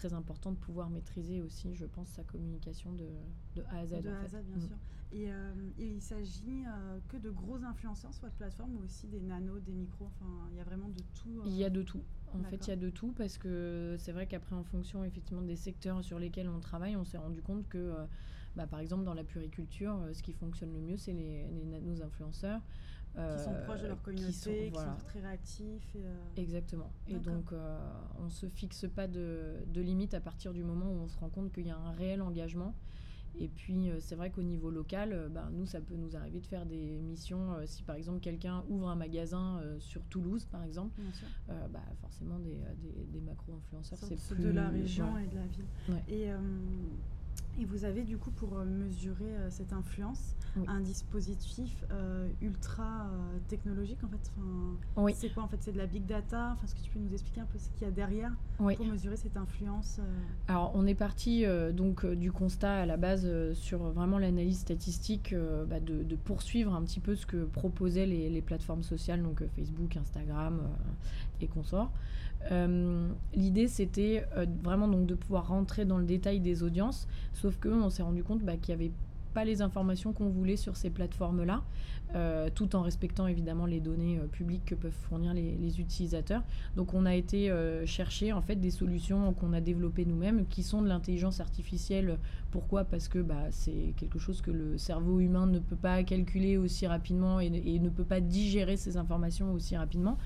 très 0.05 0.13
important 0.13 0.51
de 0.51 0.57
pouvoir 0.57 0.89
maîtriser 0.89 1.41
aussi, 1.41 1.73
je 1.75 1.85
pense, 1.85 2.09
sa 2.09 2.23
communication 2.23 2.93
de, 2.93 3.07
de 3.55 3.63
A 3.71 3.79
à 3.79 3.85
Z. 3.85 4.01
De 4.03 4.09
A 4.09 4.19
à 4.19 4.27
Z, 4.27 4.43
bien 4.45 4.57
mm. 4.57 4.61
sûr. 4.61 4.77
Et, 5.11 5.31
euh, 5.31 5.53
et 5.77 5.87
il 5.87 6.01
s'agit 6.01 6.65
euh, 6.67 6.99
que 7.07 7.17
de 7.17 7.29
gros 7.29 7.63
influenceurs 7.63 8.13
sur 8.13 8.23
votre 8.23 8.35
plateforme 8.35 8.75
ou 8.75 8.83
aussi 8.83 9.07
des 9.07 9.21
nanos, 9.21 9.61
des 9.63 9.71
micros 9.71 10.05
Enfin, 10.05 10.47
il 10.51 10.57
y 10.57 10.59
a 10.59 10.63
vraiment 10.63 10.89
de 10.89 11.01
tout. 11.13 11.41
Il 11.45 11.53
y 11.53 11.63
a 11.63 11.69
de 11.69 11.81
tout. 11.81 12.01
En 12.33 12.43
fait, 12.43 12.67
il 12.67 12.69
y 12.69 12.73
a 12.73 12.75
de 12.75 12.89
tout 12.89 13.13
parce 13.13 13.37
que 13.37 13.95
c'est 13.97 14.11
vrai 14.11 14.27
qu'après, 14.27 14.55
en 14.55 14.63
fonction 14.63 15.05
effectivement 15.05 15.41
des 15.41 15.55
secteurs 15.55 16.03
sur 16.03 16.19
lesquels 16.19 16.49
on 16.49 16.59
travaille, 16.59 16.97
on 16.97 17.05
s'est 17.05 17.17
rendu 17.17 17.41
compte 17.41 17.67
que, 17.69 17.77
euh, 17.77 18.05
bah, 18.57 18.67
par 18.67 18.79
exemple, 18.81 19.05
dans 19.05 19.13
la 19.13 19.23
puriculture, 19.23 19.97
ce 20.11 20.21
qui 20.21 20.33
fonctionne 20.33 20.73
le 20.73 20.81
mieux, 20.81 20.97
c'est 20.97 21.13
les, 21.13 21.47
les 21.47 21.65
nanos 21.65 22.01
influenceurs 22.01 22.61
qui 23.15 23.43
sont 23.43 23.53
proches 23.65 23.81
de 23.81 23.87
leur 23.87 24.01
communauté, 24.01 24.71
qui 24.71 24.79
sont, 24.79 24.95
très 25.05 25.19
réactifs. 25.19 25.95
Euh, 25.95 26.17
Exactement. 26.37 26.91
Et 27.07 27.15
donc, 27.15 27.51
euh, 27.51 27.77
on 28.19 28.25
ne 28.25 28.29
se 28.29 28.47
fixe 28.47 28.85
pas 28.93 29.07
de, 29.07 29.55
de 29.67 29.81
limites 29.81 30.13
à 30.13 30.21
partir 30.21 30.53
du 30.53 30.63
moment 30.63 30.91
où 30.91 31.03
on 31.03 31.07
se 31.07 31.17
rend 31.17 31.29
compte 31.29 31.51
qu'il 31.51 31.67
y 31.67 31.71
a 31.71 31.77
un 31.77 31.91
réel 31.91 32.21
engagement. 32.21 32.75
Et 33.37 33.49
puis, 33.49 33.89
euh, 33.89 33.99
c'est 33.99 34.15
vrai 34.15 34.31
qu'au 34.31 34.43
niveau 34.43 34.69
local, 34.69 35.29
ben, 35.29 35.49
nous, 35.51 35.65
ça 35.65 35.81
peut 35.81 35.95
nous 35.95 36.15
arriver 36.15 36.39
de 36.39 36.45
faire 36.47 36.65
des 36.65 37.01
missions. 37.01 37.55
si 37.65 37.83
par 37.83 37.97
exemple 37.97 38.21
quelqu'un 38.21 38.63
ouvre 38.69 38.89
un 38.89 38.95
magasin 38.95 39.61
sur 39.79 40.01
Toulouse, 40.05 40.45
par 40.45 40.63
exemple, 40.63 40.99
bah, 41.47 41.81
forcément 42.01 42.39
des, 42.39 42.57
des, 42.81 43.05
des 43.11 43.21
macro-influenceurs, 43.21 43.99
c'est 43.99 44.35
plus 44.35 44.43
de 44.43 44.51
la 44.51 44.69
région 44.69 45.17
et 45.17 45.27
de 45.27 45.35
la 45.35 45.47
ville. 45.47 45.65
Et 46.07 46.29
Et 47.57 47.63
vous 47.65 47.85
avez 47.85 48.03
du 48.03 48.17
coup 48.17 48.31
pour 48.31 48.57
euh, 48.57 48.65
mesurer 48.65 49.23
euh, 49.37 49.49
cette 49.49 49.71
influence 49.71 50.35
Oui. 50.57 50.65
un 50.67 50.81
dispositif 50.81 51.85
euh, 51.91 52.27
ultra 52.41 53.05
euh, 53.05 53.37
technologique 53.47 54.03
en 54.03 54.09
fait? 54.09 54.31
Enfin, 54.37 54.77
Oui. 54.97 55.13
C'est 55.15 55.33
quoi 55.33 55.43
en 55.43 55.47
fait? 55.47 55.57
C'est 55.61 55.71
de 55.71 55.77
la 55.77 55.85
big 55.85 56.05
data? 56.05 56.51
Enfin, 56.51 56.65
est-ce 56.65 56.75
que 56.75 56.81
tu 56.81 56.89
peux 56.91 56.99
nous 56.99 57.13
expliquer 57.13 57.39
un 57.41 57.45
peu 57.45 57.57
ce 57.57 57.69
qu'il 57.69 57.83
y 57.83 57.85
a 57.85 57.91
derrière 57.91 58.31
Oui. 58.59 58.75
pour 58.75 58.85
mesurer 58.85 59.15
cette 59.15 59.37
influence 59.37 59.99
Alors, 60.49 60.71
on 60.75 60.85
est 60.85 60.95
parti 60.95 61.45
donc 61.73 62.05
du 62.05 62.31
constat 62.33 62.73
à 62.81 62.85
la 62.85 62.97
base 62.97 63.25
sur 63.53 63.79
vraiment 63.91 64.17
l'analyse 64.19 64.59
statistique 64.59 65.33
bah, 65.69 65.79
de, 65.79 66.03
de 66.03 66.15
poursuivre 66.17 66.73
un 66.73 66.83
petit 66.83 66.99
peu 66.99 67.15
ce 67.15 67.25
que 67.25 67.45
proposaient 67.45 68.05
les, 68.05 68.29
les 68.29 68.41
plateformes 68.41 68.83
sociales, 68.83 69.23
donc 69.23 69.41
Facebook, 69.55 69.95
Instagram 69.95 70.61
et 71.41 71.47
consorts. 71.47 71.91
Euh, 72.51 73.09
L'idée, 73.33 73.67
c'était 73.67 74.25
euh, 74.37 74.45
vraiment 74.63 74.87
donc 74.87 75.05
de 75.05 75.15
pouvoir 75.15 75.47
rentrer 75.47 75.85
dans 75.85 75.97
le 75.97 76.05
détail 76.05 76.39
des 76.39 76.63
audiences, 76.63 77.07
sauf 77.33 77.57
que 77.57 77.69
on 77.69 77.89
s'est 77.89 78.03
rendu 78.03 78.23
compte 78.23 78.43
bah, 78.43 78.57
qu'il 78.57 78.75
n'y 78.75 78.85
avait 78.85 78.93
pas 79.33 79.43
les 79.43 79.61
informations 79.61 80.13
qu'on 80.13 80.29
voulait 80.29 80.55
sur 80.55 80.77
ces 80.77 80.89
plateformes-là, 80.89 81.61
euh, 82.15 82.49
tout 82.55 82.73
en 82.73 82.81
respectant 82.81 83.27
évidemment 83.27 83.65
les 83.65 83.81
données 83.81 84.17
publiques 84.31 84.63
que 84.63 84.75
peuvent 84.75 84.93
fournir 84.93 85.33
les, 85.33 85.81
utilisateurs. 85.81 86.41
Donc 86.77 86.93
on 86.93 87.05
a 87.05 87.13
été 87.13 87.51
chercher 87.85 88.31
en 88.31 88.41
fait 88.41 88.55
des 88.55 88.71
solutions 88.71 89.33
qu'on 89.33 89.51
a 89.51 89.59
développées 89.59 90.05
nous-mêmes, 90.05 90.45
qui 90.45 90.63
sont 90.63 90.81
de 90.81 90.87
l'intelligence 90.87 91.41
artificielle. 91.41 92.17
Pourquoi? 92.51 92.85
Parce 92.85 93.09
que 93.09 93.19
bah, 93.19 93.47
c'est 93.49 93.93
quelque 93.97 94.19
chose 94.19 94.41
que 94.41 94.51
le 94.51 94.77
cerveau 94.77 95.19
humain 95.19 95.47
ne 95.47 95.59
peut 95.59 95.75
pas 95.75 96.01
calculer 96.03 96.55
aussi 96.55 96.87
rapidement 96.87 97.41
et 97.41 97.49
ne 97.49 97.89
peut 97.89 98.05
pas 98.05 98.21
digérer 98.21 98.77
ces 98.77 98.95
informations 98.95 99.51
aussi 99.51 99.75
rapidement. 99.75 100.17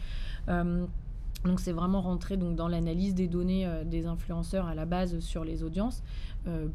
Donc 1.45 1.59
c'est 1.59 1.71
vraiment 1.71 2.01
rentrer 2.01 2.37
donc, 2.37 2.55
dans 2.55 2.67
l'analyse 2.67 3.15
des 3.15 3.27
données 3.27 3.65
euh, 3.65 3.83
des 3.83 4.05
influenceurs 4.05 4.67
à 4.67 4.75
la 4.75 4.85
base 4.85 5.19
sur 5.19 5.43
les 5.43 5.63
audiences. 5.63 6.03
Euh, 6.47 6.67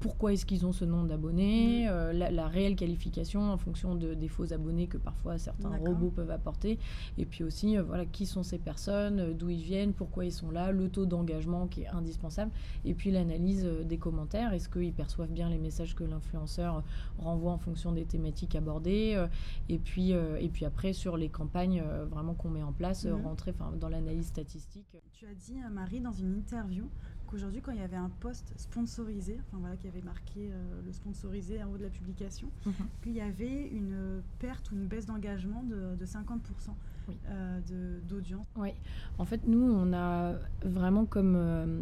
pourquoi 0.00 0.32
est-ce 0.32 0.46
qu'ils 0.46 0.64
ont 0.64 0.72
ce 0.72 0.84
nombre 0.84 1.08
d'abonnés, 1.08 1.88
euh, 1.88 2.12
la, 2.12 2.30
la 2.30 2.46
réelle 2.46 2.76
qualification 2.76 3.50
en 3.52 3.56
fonction 3.56 3.94
de, 3.94 4.14
des 4.14 4.28
faux 4.28 4.52
abonnés 4.52 4.86
que 4.86 4.96
parfois 4.98 5.38
certains 5.38 5.70
robots 5.88 6.10
peuvent 6.10 6.30
apporter, 6.30 6.78
et 7.18 7.24
puis 7.24 7.42
aussi 7.44 7.76
euh, 7.76 7.82
voilà 7.82 8.06
qui 8.06 8.24
sont 8.26 8.42
ces 8.42 8.58
personnes, 8.58 9.18
euh, 9.20 9.32
d'où 9.34 9.50
ils 9.50 9.62
viennent, 9.62 9.92
pourquoi 9.92 10.24
ils 10.24 10.32
sont 10.32 10.50
là, 10.50 10.70
le 10.70 10.88
taux 10.88 11.06
d'engagement 11.06 11.66
qui 11.66 11.82
est 11.82 11.88
indispensable, 11.88 12.50
et 12.84 12.94
puis 12.94 13.10
l'analyse 13.10 13.64
euh, 13.64 13.82
des 13.84 13.98
commentaires, 13.98 14.52
est-ce 14.52 14.68
qu'ils 14.68 14.92
perçoivent 14.92 15.32
bien 15.32 15.48
les 15.50 15.58
messages 15.58 15.94
que 15.94 16.04
l'influenceur 16.04 16.82
renvoie 17.18 17.52
en 17.52 17.58
fonction 17.58 17.92
des 17.92 18.04
thématiques 18.04 18.54
abordées, 18.54 19.14
euh, 19.16 19.26
et 19.68 19.78
puis 19.78 20.12
euh, 20.12 20.38
et 20.40 20.48
puis 20.48 20.64
après 20.64 20.92
sur 20.92 21.16
les 21.16 21.28
campagnes 21.28 21.82
euh, 21.84 22.04
vraiment 22.06 22.34
qu'on 22.34 22.50
met 22.50 22.62
en 22.62 22.72
place, 22.72 23.04
euh, 23.04 23.14
Mhm. 23.16 23.24
rentrer 23.26 23.54
dans 23.80 23.88
l'analyse 23.88 24.26
statistique. 24.26 24.96
Tu 25.12 25.26
as 25.26 25.34
dit, 25.34 25.56
euh, 25.64 25.70
Marie, 25.70 26.00
dans 26.00 26.12
une 26.12 26.34
interview, 26.36 26.84
qu'aujourd'hui, 27.28 27.60
quand 27.60 27.72
il 27.72 27.78
y 27.78 27.82
avait 27.84 27.96
un 27.96 28.10
post 28.20 28.52
sponsorisé, 28.56 29.38
enfin 29.46 29.58
voilà, 29.60 29.76
qui 29.76 29.86
avait 29.86 30.02
marqué 30.02 30.50
euh, 30.50 30.80
le 30.84 30.92
sponsorisé 30.92 31.62
en 31.62 31.70
haut 31.70 31.78
de 31.78 31.84
la 31.84 31.90
publication, 31.90 32.48
Mhm. 32.66 32.72
qu'il 33.02 33.12
y 33.12 33.20
avait 33.20 33.68
une 33.68 34.22
perte 34.38 34.70
ou 34.70 34.74
une 34.74 34.86
baisse 34.86 35.06
d'engagement 35.06 35.62
de, 35.62 35.94
de 35.96 36.06
50% 36.06 36.74
Oui. 37.08 37.16
euh, 37.30 37.60
d'audience. 38.08 38.46
Oui, 38.56 38.70
en 39.18 39.24
fait, 39.24 39.46
nous, 39.46 39.60
on 39.62 39.92
a 39.92 40.34
vraiment 40.64 41.04
comme, 41.06 41.34
euh, 41.36 41.80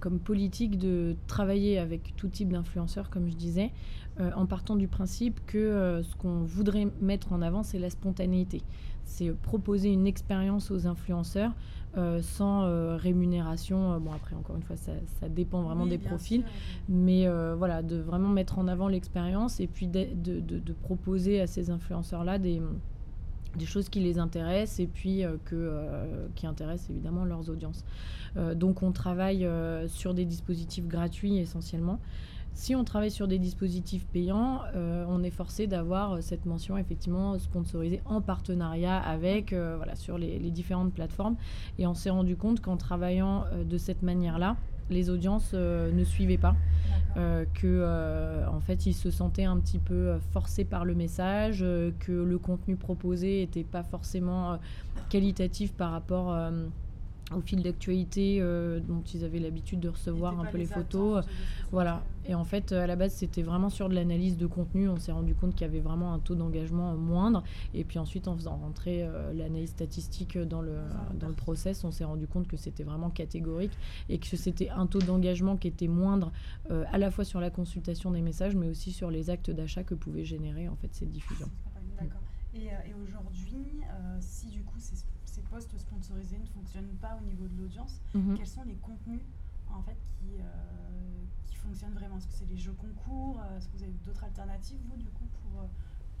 comme 0.00 0.18
politique 0.18 0.78
de 0.78 1.16
travailler 1.26 1.78
avec 1.78 2.14
tout 2.16 2.28
type 2.28 2.50
d'influenceurs, 2.52 3.10
comme 3.10 3.28
je 3.28 3.36
disais, 3.36 3.70
en 4.34 4.46
partant 4.46 4.76
du 4.76 4.88
principe 4.88 5.40
que 5.46 6.00
ce 6.02 6.16
qu'on 6.16 6.42
voudrait 6.44 6.88
mettre 7.02 7.34
en 7.34 7.42
avant, 7.42 7.62
c'est 7.62 7.78
la 7.78 7.90
spontanéité. 7.90 8.62
C'est 9.08 9.30
proposer 9.32 9.88
une 9.90 10.06
expérience 10.06 10.70
aux 10.70 10.86
influenceurs 10.86 11.52
euh, 11.96 12.20
sans 12.20 12.64
euh, 12.64 12.96
rémunération. 12.96 13.92
Euh, 13.94 13.98
Bon, 13.98 14.12
après, 14.12 14.34
encore 14.36 14.56
une 14.56 14.62
fois, 14.62 14.76
ça, 14.76 14.92
ça 15.20 15.28
dépend 15.30 15.62
vraiment 15.62 15.84
Oui, 15.84 15.90
des 15.90 15.98
profils. 15.98 16.42
sûr. 16.42 16.50
Mais 16.90 17.26
euh, 17.26 17.54
voilà, 17.56 17.82
de 17.82 17.96
vraiment 17.96 18.28
mettre 18.28 18.58
en 18.58 18.68
avant 18.68 18.88
l'expérience 18.88 19.60
et 19.60 19.66
puis 19.68 19.86
de, 19.86 20.06
de- 20.14 20.40
de- 20.40 20.58
de 20.58 20.72
proposer 20.74 21.40
à 21.40 21.46
ces 21.46 21.70
influenceurs-là 21.70 22.38
des, 22.38 22.60
des 23.56 23.64
choses 23.64 23.88
qui 23.88 24.00
les 24.00 24.18
intéressent 24.18 24.80
et 24.80 24.86
puis 24.86 25.22
que, 25.46 25.72
qui 26.34 26.46
intéressent 26.46 26.90
évidemment 26.90 27.24
leurs 27.24 27.48
audiences. 27.48 27.84
Donc 28.56 28.82
on 28.82 28.92
travaille 28.92 29.48
sur 29.86 30.12
des 30.12 30.26
dispositifs 30.26 30.86
gratuits 30.86 31.38
essentiellement. 31.38 31.98
Si 32.56 32.74
on 32.74 32.84
travaille 32.84 33.10
sur 33.10 33.28
des 33.28 33.38
dispositifs 33.38 34.06
payants, 34.06 34.62
euh, 34.74 35.04
on 35.10 35.22
est 35.22 35.30
forcé 35.30 35.66
d'avoir 35.66 36.14
euh, 36.14 36.20
cette 36.22 36.46
mention 36.46 36.78
effectivement 36.78 37.38
sponsorisée 37.38 38.00
en 38.06 38.22
partenariat 38.22 38.96
avec, 38.96 39.52
euh, 39.52 39.74
voilà, 39.76 39.94
sur 39.94 40.16
les, 40.16 40.38
les 40.38 40.50
différentes 40.50 40.94
plateformes. 40.94 41.36
Et 41.78 41.86
on 41.86 41.92
s'est 41.92 42.08
rendu 42.08 42.34
compte 42.34 42.62
qu'en 42.62 42.78
travaillant 42.78 43.44
euh, 43.52 43.62
de 43.62 43.76
cette 43.76 44.00
manière-là, 44.02 44.56
les 44.88 45.10
audiences 45.10 45.52
ne 45.52 46.04
suivaient 46.04 46.38
pas 46.38 46.54
que 47.16 48.44
en 48.46 48.60
fait 48.60 48.86
ils 48.86 48.94
se 48.94 49.10
sentaient 49.10 49.42
un 49.42 49.58
petit 49.58 49.80
peu 49.80 50.16
forcés 50.32 50.64
par 50.64 50.84
le 50.84 50.94
message, 50.94 51.58
que 51.98 52.12
le 52.12 52.38
contenu 52.38 52.76
proposé 52.76 53.40
n'était 53.40 53.64
pas 53.64 53.82
forcément 53.82 54.60
qualitatif 55.08 55.72
par 55.72 55.90
rapport 55.90 56.38
au 57.34 57.40
fil 57.40 57.62
d'actualité 57.62 58.38
euh, 58.40 58.78
dont 58.80 59.02
ils 59.02 59.24
avaient 59.24 59.40
l'habitude 59.40 59.80
de 59.80 59.88
recevoir 59.88 60.38
un 60.38 60.44
peu 60.44 60.58
les 60.58 60.66
photos. 60.66 61.18
attentes 61.18 61.26
de 61.26 61.32
ce 61.32 61.70
Voilà. 61.72 62.02
Et 62.28 62.34
en 62.34 62.44
fait, 62.44 62.72
euh, 62.72 62.84
à 62.84 62.86
la 62.86 62.96
base, 62.96 63.12
c'était 63.12 63.42
vraiment 63.42 63.68
sur 63.68 63.88
de 63.88 63.94
l'analyse 63.94 64.36
de 64.36 64.46
contenu. 64.46 64.88
On 64.88 64.98
s'est 64.98 65.12
rendu 65.12 65.34
compte 65.34 65.52
qu'il 65.54 65.62
y 65.66 65.70
avait 65.70 65.80
vraiment 65.80 66.12
un 66.12 66.18
taux 66.18 66.34
d'engagement 66.34 66.92
euh, 66.92 66.96
moindre. 66.96 67.42
Et 67.74 67.84
puis 67.84 67.98
ensuite, 67.98 68.28
en 68.28 68.36
faisant 68.36 68.56
rentrer 68.56 69.02
euh, 69.02 69.32
l'analyse 69.32 69.70
statistique 69.70 70.38
dans 70.38 70.60
le, 70.60 70.76
dans 71.18 71.28
le 71.28 71.34
process, 71.34 71.84
on 71.84 71.90
s'est 71.90 72.04
rendu 72.04 72.26
compte 72.26 72.48
que 72.48 72.56
c'était 72.56 72.84
vraiment 72.84 73.10
catégorique 73.10 73.76
et 74.08 74.18
que 74.18 74.36
c'était 74.36 74.70
un 74.70 74.86
taux 74.86 75.00
d'engagement 75.00 75.56
qui 75.56 75.68
était 75.68 75.88
moindre 75.88 76.32
euh, 76.70 76.84
à 76.92 76.98
la 76.98 77.10
fois 77.10 77.24
sur 77.24 77.40
la 77.40 77.50
consultation 77.50 78.10
des 78.10 78.22
messages, 78.22 78.54
mais 78.54 78.68
aussi 78.68 78.92
sur 78.92 79.10
les 79.10 79.30
actes 79.30 79.50
d'achat 79.50 79.84
que 79.84 79.94
pouvaient 79.94 80.24
générer 80.24 80.68
en 80.68 80.76
fait 80.76 80.92
ces 80.92 81.06
diffusions. 81.06 81.50
D'accord. 81.98 82.20
Et, 82.54 82.68
euh, 82.68 82.90
et 82.90 82.94
aujourd'hui, 83.02 83.66
euh, 83.82 84.16
si 84.20 84.46
du 84.48 84.62
coup 84.62 84.78
ces, 84.78 84.96
ces 85.36 85.42
postes 85.42 85.76
sponsorisés 85.78 86.38
ne 86.38 86.46
fonctionnent 86.46 86.96
pas 87.00 87.18
au 87.20 87.24
niveau 87.26 87.46
de 87.46 87.60
l'audience, 87.62 88.00
Mhm. 88.14 88.36
quels 88.36 88.46
sont 88.46 88.64
les 88.64 88.76
contenus 88.76 89.20
en 89.70 89.82
fait 89.82 89.96
qui, 90.08 90.40
euh, 90.40 90.44
qui 91.46 91.56
fonctionnent 91.56 91.92
vraiment? 91.92 92.16
Est-ce 92.16 92.26
que 92.28 92.32
c'est 92.40 92.48
les 92.48 92.56
jeux 92.56 92.72
concours? 92.72 93.38
Euh, 93.40 93.58
Est-ce 93.58 93.68
que 93.68 93.76
vous 93.76 93.82
avez 93.82 93.92
d'autres 94.06 94.24
alternatives 94.24 94.78
vous 94.88 94.96
du 94.96 95.10
coup 95.10 95.26
pour, 95.42 95.60
euh, 95.62 95.66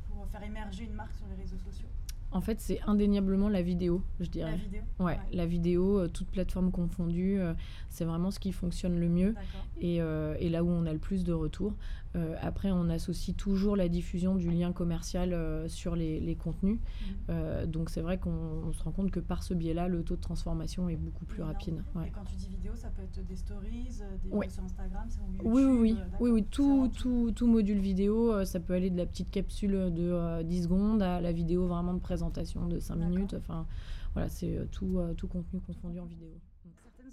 pour 0.08 0.26
faire 0.28 0.42
émerger 0.42 0.84
une 0.84 0.92
marque 0.92 1.14
sur 1.14 1.26
les 1.28 1.34
réseaux 1.42 1.56
sociaux? 1.58 1.88
En 2.32 2.40
fait, 2.40 2.60
c'est 2.60 2.80
indéniablement 2.82 3.48
la 3.48 3.62
vidéo, 3.62 4.02
je 4.20 4.26
dirais. 4.26 4.50
La 4.50 4.56
vidéo 4.56 4.82
Ouais, 4.98 5.18
la 5.32 5.46
vidéo, 5.46 6.00
euh, 6.00 6.08
toute 6.08 6.26
plateforme 6.28 6.70
confondue, 6.72 7.38
euh, 7.38 7.54
c'est 7.88 8.04
vraiment 8.04 8.30
ce 8.32 8.38
qui 8.40 8.52
fonctionne 8.52 8.98
le 8.98 9.08
mieux. 9.08 9.34
Et, 9.80 10.02
euh, 10.02 10.36
et 10.40 10.48
là 10.50 10.62
où 10.64 10.68
on 10.68 10.84
a 10.86 10.92
le 10.92 10.98
plus 10.98 11.22
de 11.24 11.32
retours. 11.32 11.72
Euh, 12.16 12.34
après, 12.40 12.70
on 12.70 12.88
associe 12.88 13.36
toujours 13.36 13.76
la 13.76 13.88
diffusion 13.88 14.34
du 14.36 14.48
lien 14.50 14.72
commercial 14.72 15.32
euh, 15.32 15.68
sur 15.68 15.94
les, 15.96 16.18
les 16.20 16.34
contenus. 16.34 16.78
Mhm. 16.78 17.16
Euh, 17.30 17.66
donc 17.66 17.90
c'est 17.90 18.00
vrai 18.00 18.18
qu'on 18.18 18.30
on 18.30 18.72
se 18.72 18.82
rend 18.82 18.92
compte 18.92 19.10
que 19.10 19.20
par 19.20 19.42
ce 19.42 19.54
biais-là, 19.54 19.88
le 19.88 20.02
taux 20.02 20.16
de 20.16 20.20
transformation 20.20 20.88
est 20.88 20.96
beaucoup 20.96 21.24
plus 21.26 21.42
rapide. 21.42 21.82
Ouais. 21.94 22.08
Et 22.08 22.10
quand 22.10 22.24
tu 22.24 22.36
dis 22.36 22.48
vidéo, 22.48 22.72
ça 22.74 22.88
peut 22.88 23.02
être 23.02 23.24
des 23.26 23.36
stories, 23.36 24.00
des 24.22 24.30
Ouais. 24.30 24.46
vidéos 24.46 24.54
sur 24.54 24.64
Instagram, 24.64 25.08
YouTube, 25.32 25.50
Oui, 25.52 25.64
oui, 25.64 26.30
oui, 26.30 26.44
tout, 26.44 26.88
tout, 26.96 27.32
tout 27.34 27.46
module 27.46 27.78
vidéo, 27.78 28.44
ça 28.44 28.60
peut 28.60 28.72
aller 28.74 28.90
de 28.90 28.96
la 28.96 29.06
petite 29.06 29.30
capsule 29.30 29.92
de 29.92 30.10
euh, 30.10 30.42
10 30.42 30.62
secondes 30.64 31.02
à 31.02 31.20
la 31.20 31.32
vidéo 31.32 31.66
vraiment 31.66 31.92
de 31.94 32.00
présentation 32.00 32.66
de 32.66 32.78
5 32.78 32.94
D'accord. 32.96 33.10
minutes. 33.10 33.34
Enfin, 33.34 33.66
voilà, 34.14 34.28
c'est 34.30 34.66
tout, 34.72 34.98
tout 35.16 35.28
contenu 35.28 35.60
confondu 35.60 36.00
en 36.00 36.06
vidéo. 36.06 36.28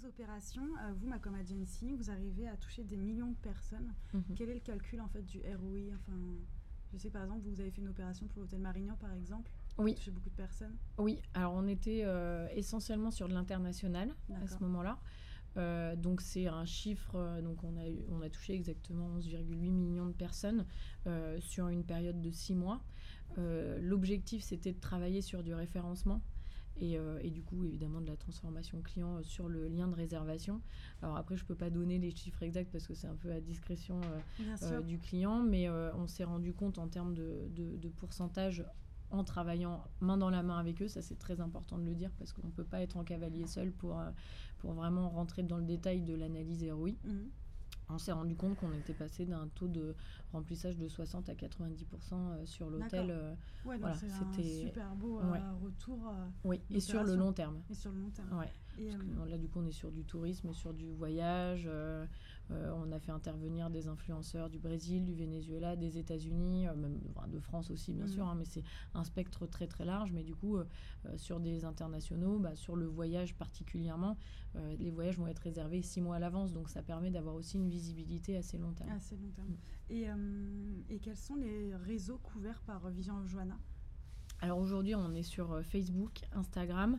Opérations, 0.06 0.62
euh, 0.62 0.92
vous, 0.96 1.06
Macom 1.08 1.34
Agency, 1.34 1.94
vous 1.94 2.10
arrivez 2.10 2.46
à 2.46 2.56
toucher 2.56 2.84
des 2.84 2.96
millions 2.96 3.30
de 3.30 3.36
personnes. 3.36 3.94
Mhm. 4.12 4.22
Quel 4.36 4.50
est 4.50 4.54
le 4.54 4.60
calcul 4.60 5.00
en 5.00 5.08
fait 5.08 5.22
du 5.22 5.40
ROI 5.40 5.94
Enfin, 5.94 6.18
je 6.92 6.98
sais 6.98 7.10
par 7.10 7.22
exemple, 7.22 7.42
vous 7.48 7.60
avez 7.60 7.70
fait 7.70 7.80
une 7.80 7.88
opération 7.88 8.26
pour 8.26 8.42
l'hôtel 8.42 8.60
Marignan, 8.60 8.96
par 8.96 9.12
exemple. 9.14 9.50
Oui. 9.78 9.94
Touché 9.94 10.10
beaucoup 10.10 10.30
de 10.30 10.34
personnes. 10.34 10.76
Oui, 10.98 11.20
alors 11.32 11.54
on 11.54 11.66
était 11.66 12.02
euh, 12.04 12.46
essentiellement 12.52 13.10
sur 13.10 13.28
de 13.28 13.34
l'international 13.34 14.14
à 14.42 14.46
ce 14.46 14.58
moment-là. 14.60 14.98
Euh, 15.56 15.94
donc 15.96 16.20
c'est 16.20 16.48
un 16.48 16.64
chiffre, 16.64 17.40
donc 17.40 17.62
on 17.62 17.76
a, 17.76 17.84
on 18.10 18.20
a 18.22 18.28
touché 18.28 18.54
exactement 18.54 19.08
11,8 19.18 19.70
millions 19.70 20.06
de 20.06 20.12
personnes 20.12 20.66
euh, 21.06 21.40
sur 21.40 21.68
une 21.68 21.84
période 21.84 22.20
de 22.20 22.30
6 22.30 22.54
mois. 22.54 22.82
L'objectif 23.36 24.42
c'était 24.44 24.72
de 24.72 24.80
travailler 24.80 25.22
sur 25.22 25.42
du 25.42 25.54
référencement 25.54 26.20
et, 26.76 26.98
euh, 26.98 27.18
et 27.22 27.30
du 27.30 27.42
coup 27.42 27.64
évidemment 27.64 28.00
de 28.00 28.06
la 28.06 28.16
transformation 28.16 28.80
client 28.82 29.22
sur 29.22 29.48
le 29.48 29.68
lien 29.68 29.88
de 29.88 29.94
réservation. 29.94 30.60
Alors 31.02 31.16
après 31.16 31.36
je 31.36 31.44
peux 31.44 31.54
pas 31.54 31.70
donner 31.70 31.98
les 31.98 32.10
chiffres 32.10 32.42
exacts 32.42 32.70
parce 32.72 32.86
que 32.86 32.94
c'est 32.94 33.06
un 33.06 33.16
peu 33.16 33.30
à 33.32 33.40
discrétion 33.40 34.00
euh, 34.06 34.20
euh, 34.62 34.80
du 34.82 34.98
client, 34.98 35.42
mais 35.42 35.68
on 35.70 36.06
s'est 36.06 36.24
rendu 36.24 36.52
compte 36.54 36.78
en 36.78 36.88
termes 36.88 37.14
de, 37.14 37.48
de- 37.50 37.76
de 37.76 37.88
pourcentage 37.88 38.64
en 39.10 39.22
travaillant 39.22 39.84
main 40.00 40.16
dans 40.16 40.30
la 40.30 40.42
main 40.42 40.58
avec 40.58 40.82
eux, 40.82 40.88
ça 40.88 41.00
c'est 41.02 41.14
très 41.18 41.40
important 41.40 41.78
de 41.78 41.84
le 41.84 41.94
dire 41.94 42.10
parce 42.18 42.32
qu'on 42.32 42.46
ne 42.48 42.52
peut 42.52 42.64
pas 42.64 42.80
être 42.80 42.96
en 42.96 43.04
cavalier 43.04 43.46
seul 43.46 43.70
pour, 43.70 44.00
pour 44.58 44.72
vraiment 44.72 45.08
rentrer 45.10 45.42
dans 45.44 45.58
le 45.58 45.64
détail 45.64 46.02
de 46.02 46.14
l'analyse 46.14 46.64
ROI. 46.68 46.90
Mhm. 47.04 47.30
On 47.90 47.98
s'est 47.98 48.12
rendu 48.12 48.34
compte 48.34 48.56
qu'on 48.56 48.72
était 48.72 48.94
passé 48.94 49.26
d'un 49.26 49.46
taux 49.54 49.68
de 49.68 49.94
remplissage 50.32 50.76
de 50.78 50.88
60 50.88 51.28
à 51.28 51.34
90% 51.34 51.44
euh, 52.12 52.46
sur 52.46 52.70
l'hôtel. 52.70 53.10
Euh, 53.10 53.34
Ouais, 53.64 53.76
Voilà, 53.78 53.94
c'était- 53.96 54.42
super 54.66 54.94
beau 54.94 55.20
euh, 55.20 55.32
ouais. 55.32 55.40
retour 55.62 55.98
oui, 56.44 56.60
et 56.70 56.80
sur 56.80 57.02
le 57.04 57.14
long 57.16 57.32
terme. 57.32 57.60
et 57.70 57.74
sur 57.74 57.90
le 57.92 58.00
long 58.00 58.10
terme. 58.10 58.38
Ouais. 58.38 58.50
Et, 58.78 58.88
Parce 58.90 58.96
euh, 59.02 59.24
que 59.24 59.30
là, 59.30 59.38
du 59.38 59.48
coup, 59.48 59.60
on 59.60 59.66
est 59.66 59.72
sur 59.72 59.90
du 59.92 60.04
tourisme, 60.04 60.52
sur 60.52 60.72
du 60.74 60.90
voyage. 60.92 61.64
euh, 61.66 62.06
on 62.50 62.92
a 62.92 62.98
fait 62.98 63.12
intervenir 63.12 63.70
des 63.70 63.88
influenceurs 63.88 64.50
du 64.50 64.58
Brésil, 64.58 65.04
du 65.04 65.14
Venezuela, 65.14 65.76
des 65.76 65.98
États-Unis, 65.98 66.66
même 66.76 67.00
de 67.28 67.38
France 67.38 67.70
aussi, 67.70 67.92
bien 67.92 68.04
mmh. 68.04 68.08
sûr, 68.08 68.26
hein, 68.26 68.34
mais 68.36 68.44
c'est 68.44 68.62
un 68.94 69.04
spectre 69.04 69.46
très 69.46 69.66
très 69.66 69.84
large. 69.84 70.12
Mais 70.12 70.22
du 70.22 70.34
coup, 70.34 70.58
sur 71.16 71.40
des 71.40 71.64
internationaux, 71.64 72.38
bah, 72.38 72.54
sur 72.54 72.76
le 72.76 72.86
voyage 72.86 73.34
particulièrement, 73.34 74.16
les 74.78 74.90
voyages 74.90 75.18
vont 75.18 75.26
être 75.26 75.40
réservés 75.40 75.82
six 75.82 76.00
mois 76.00 76.16
à 76.16 76.18
l'avance, 76.18 76.52
donc 76.52 76.68
ça 76.68 76.82
permet 76.82 77.10
d'avoir 77.10 77.34
aussi 77.34 77.56
une 77.56 77.68
visibilité 77.68 78.36
assez 78.36 78.58
long 78.58 78.72
terme. 78.72 78.90
Assez 78.90 79.16
long 79.16 79.30
terme. 79.34 79.48
Mm. 79.48 80.90
Et, 80.90 80.94
et, 80.94 80.98
quels 80.98 81.16
sont 81.16 81.36
les 81.36 81.74
réseaux 81.74 82.18
couverts 82.18 82.62
par 82.66 82.88
Vision 82.90 83.26
Joanna 83.26 83.58
alors 84.44 84.58
aujourd'hui, 84.58 84.94
on 84.94 85.14
est 85.14 85.22
sur 85.22 85.52
euh, 85.52 85.62
Facebook, 85.62 86.20
Instagram, 86.32 86.98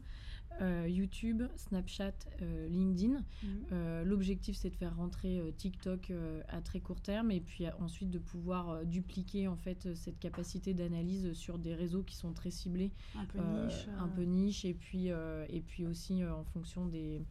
euh, 0.61 0.87
YouTube, 0.87 1.43
Snapchat, 1.55 2.13
euh, 2.41 2.67
LinkedIn. 2.67 3.23
Mhm. 3.43 4.03
L'objectif, 4.03 4.55
c'est 4.55 4.69
de 4.69 4.75
faire 4.75 4.95
rentrer 4.95 5.53
TikTok 5.57 6.11
à 6.47 6.61
très 6.61 6.79
court 6.79 7.01
terme 7.01 7.31
et 7.31 7.41
puis 7.41 7.65
ensuite 7.79 8.09
de 8.09 8.19
pouvoir 8.19 8.85
dupliquer 8.85 9.47
en 9.47 9.55
fait 9.55 9.93
cette 9.95 10.19
capacité 10.19 10.73
d'analyse 10.73 11.33
sur 11.33 11.57
des 11.57 11.73
réseaux 11.73 12.03
qui 12.03 12.15
sont 12.15 12.33
très 12.33 12.51
ciblés, 12.51 12.91
un 13.15 13.25
peu 13.25 13.39
niche, 13.39 13.87
un 13.99 14.07
peu 14.07 14.23
niche 14.23 14.65
et 14.65 14.73
puis 14.73 15.07
et 15.07 15.61
puis 15.61 15.85
aussi 15.85 16.23
en 16.25 16.43
fonction 16.43 16.85
des 16.85 17.21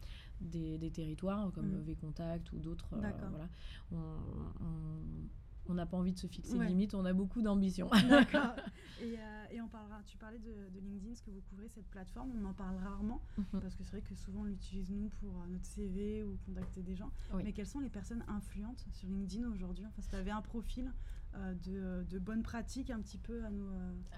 des, 0.41 0.91
territoires 0.91 1.51
comme 1.53 1.71
mhm. 1.71 1.85
VContact 1.85 2.53
ou 2.53 2.59
d'autres. 2.59 2.89
voilà. 2.91 3.49
On, 3.93 3.99
n'a 5.73 5.87
pas 5.87 5.97
envie 5.97 6.13
de 6.13 6.19
se 6.19 6.27
fixer 6.27 6.59
de 6.59 6.65
limite, 6.65 6.95
on 6.95 7.07
a 7.07 7.15
beaucoup 7.15 7.41
d'ambition. 7.41 7.89
D'accord. 8.09 8.55
Et, 9.01 9.19
euh, 9.19 9.45
et, 9.51 9.61
on 9.61 9.69
parlera, 9.69 10.01
tu 10.07 10.17
parlais 10.17 10.39
de, 10.39 10.81
LinkedIn, 10.81 11.15
ce 11.15 11.23
que 11.23 11.31
vous 11.31 11.41
couvrez 11.51 11.69
cette 11.69 11.89
plateforme, 11.89 12.31
on 12.41 12.45
en 12.45 12.53
parle 12.53 12.77
rarement, 12.77 13.21
mhm. 13.37 13.61
parce 13.61 13.75
que 13.75 13.83
c'est 13.83 13.91
vrai 13.91 14.03
que 14.03 14.15
souvent 14.15 14.41
on 14.43 14.45
l'utilise 14.45 14.91
nous 14.91 15.09
pour 15.21 15.31
euh, 15.31 15.47
notre 15.51 15.67
CV 15.67 16.23
ou 16.23 16.39
contacter 16.47 16.83
des 16.83 16.95
gens. 16.95 17.11
Mais 17.35 17.53
quelles 17.53 17.67
sont 17.67 17.81
les 17.81 17.91
personnes 17.91 18.25
influentes 18.29 18.87
sur 18.93 19.09
LinkedIn 19.09 19.51
aujourd'hui? 19.51 19.85
Enfin, 19.87 20.01
si 20.01 20.09
tu 20.09 20.17
avais 20.17 20.31
un 20.31 20.43
profil 20.43 20.93
euh, 21.35 21.55
de, 21.65 22.07
de, 22.09 22.19
bonnes 22.19 22.43
pratiques 22.43 22.91
un 22.91 23.01
petit 23.01 23.19
peu 23.19 23.45
à 23.45 23.51
nous... 23.51 23.67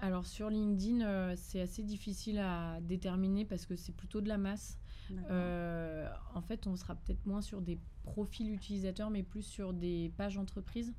Alors 0.01 0.25
sur 0.25 0.49
LinkedIn, 0.49 1.35
c'est 1.35 1.59
assez 1.59 1.83
difficile 1.83 2.37
à 2.37 2.79
déterminer 2.81 3.43
parce 3.43 3.65
que 3.65 3.75
c'est 3.75 3.95
plutôt 3.95 4.21
de 4.21 4.29
la 4.29 4.37
masse. 4.37 4.77
en 5.09 6.41
fait, 6.41 6.67
on 6.67 6.75
sera 6.75 6.95
peut-être 6.95 7.25
moins 7.25 7.41
sur 7.41 7.61
des 7.61 7.79
profils 8.03 8.51
utilisateurs, 8.51 9.09
mais 9.09 9.23
plus 9.23 9.43
sur 9.43 9.73
des 9.73 10.11
pages 10.17 10.37
entreprises. 10.37 10.93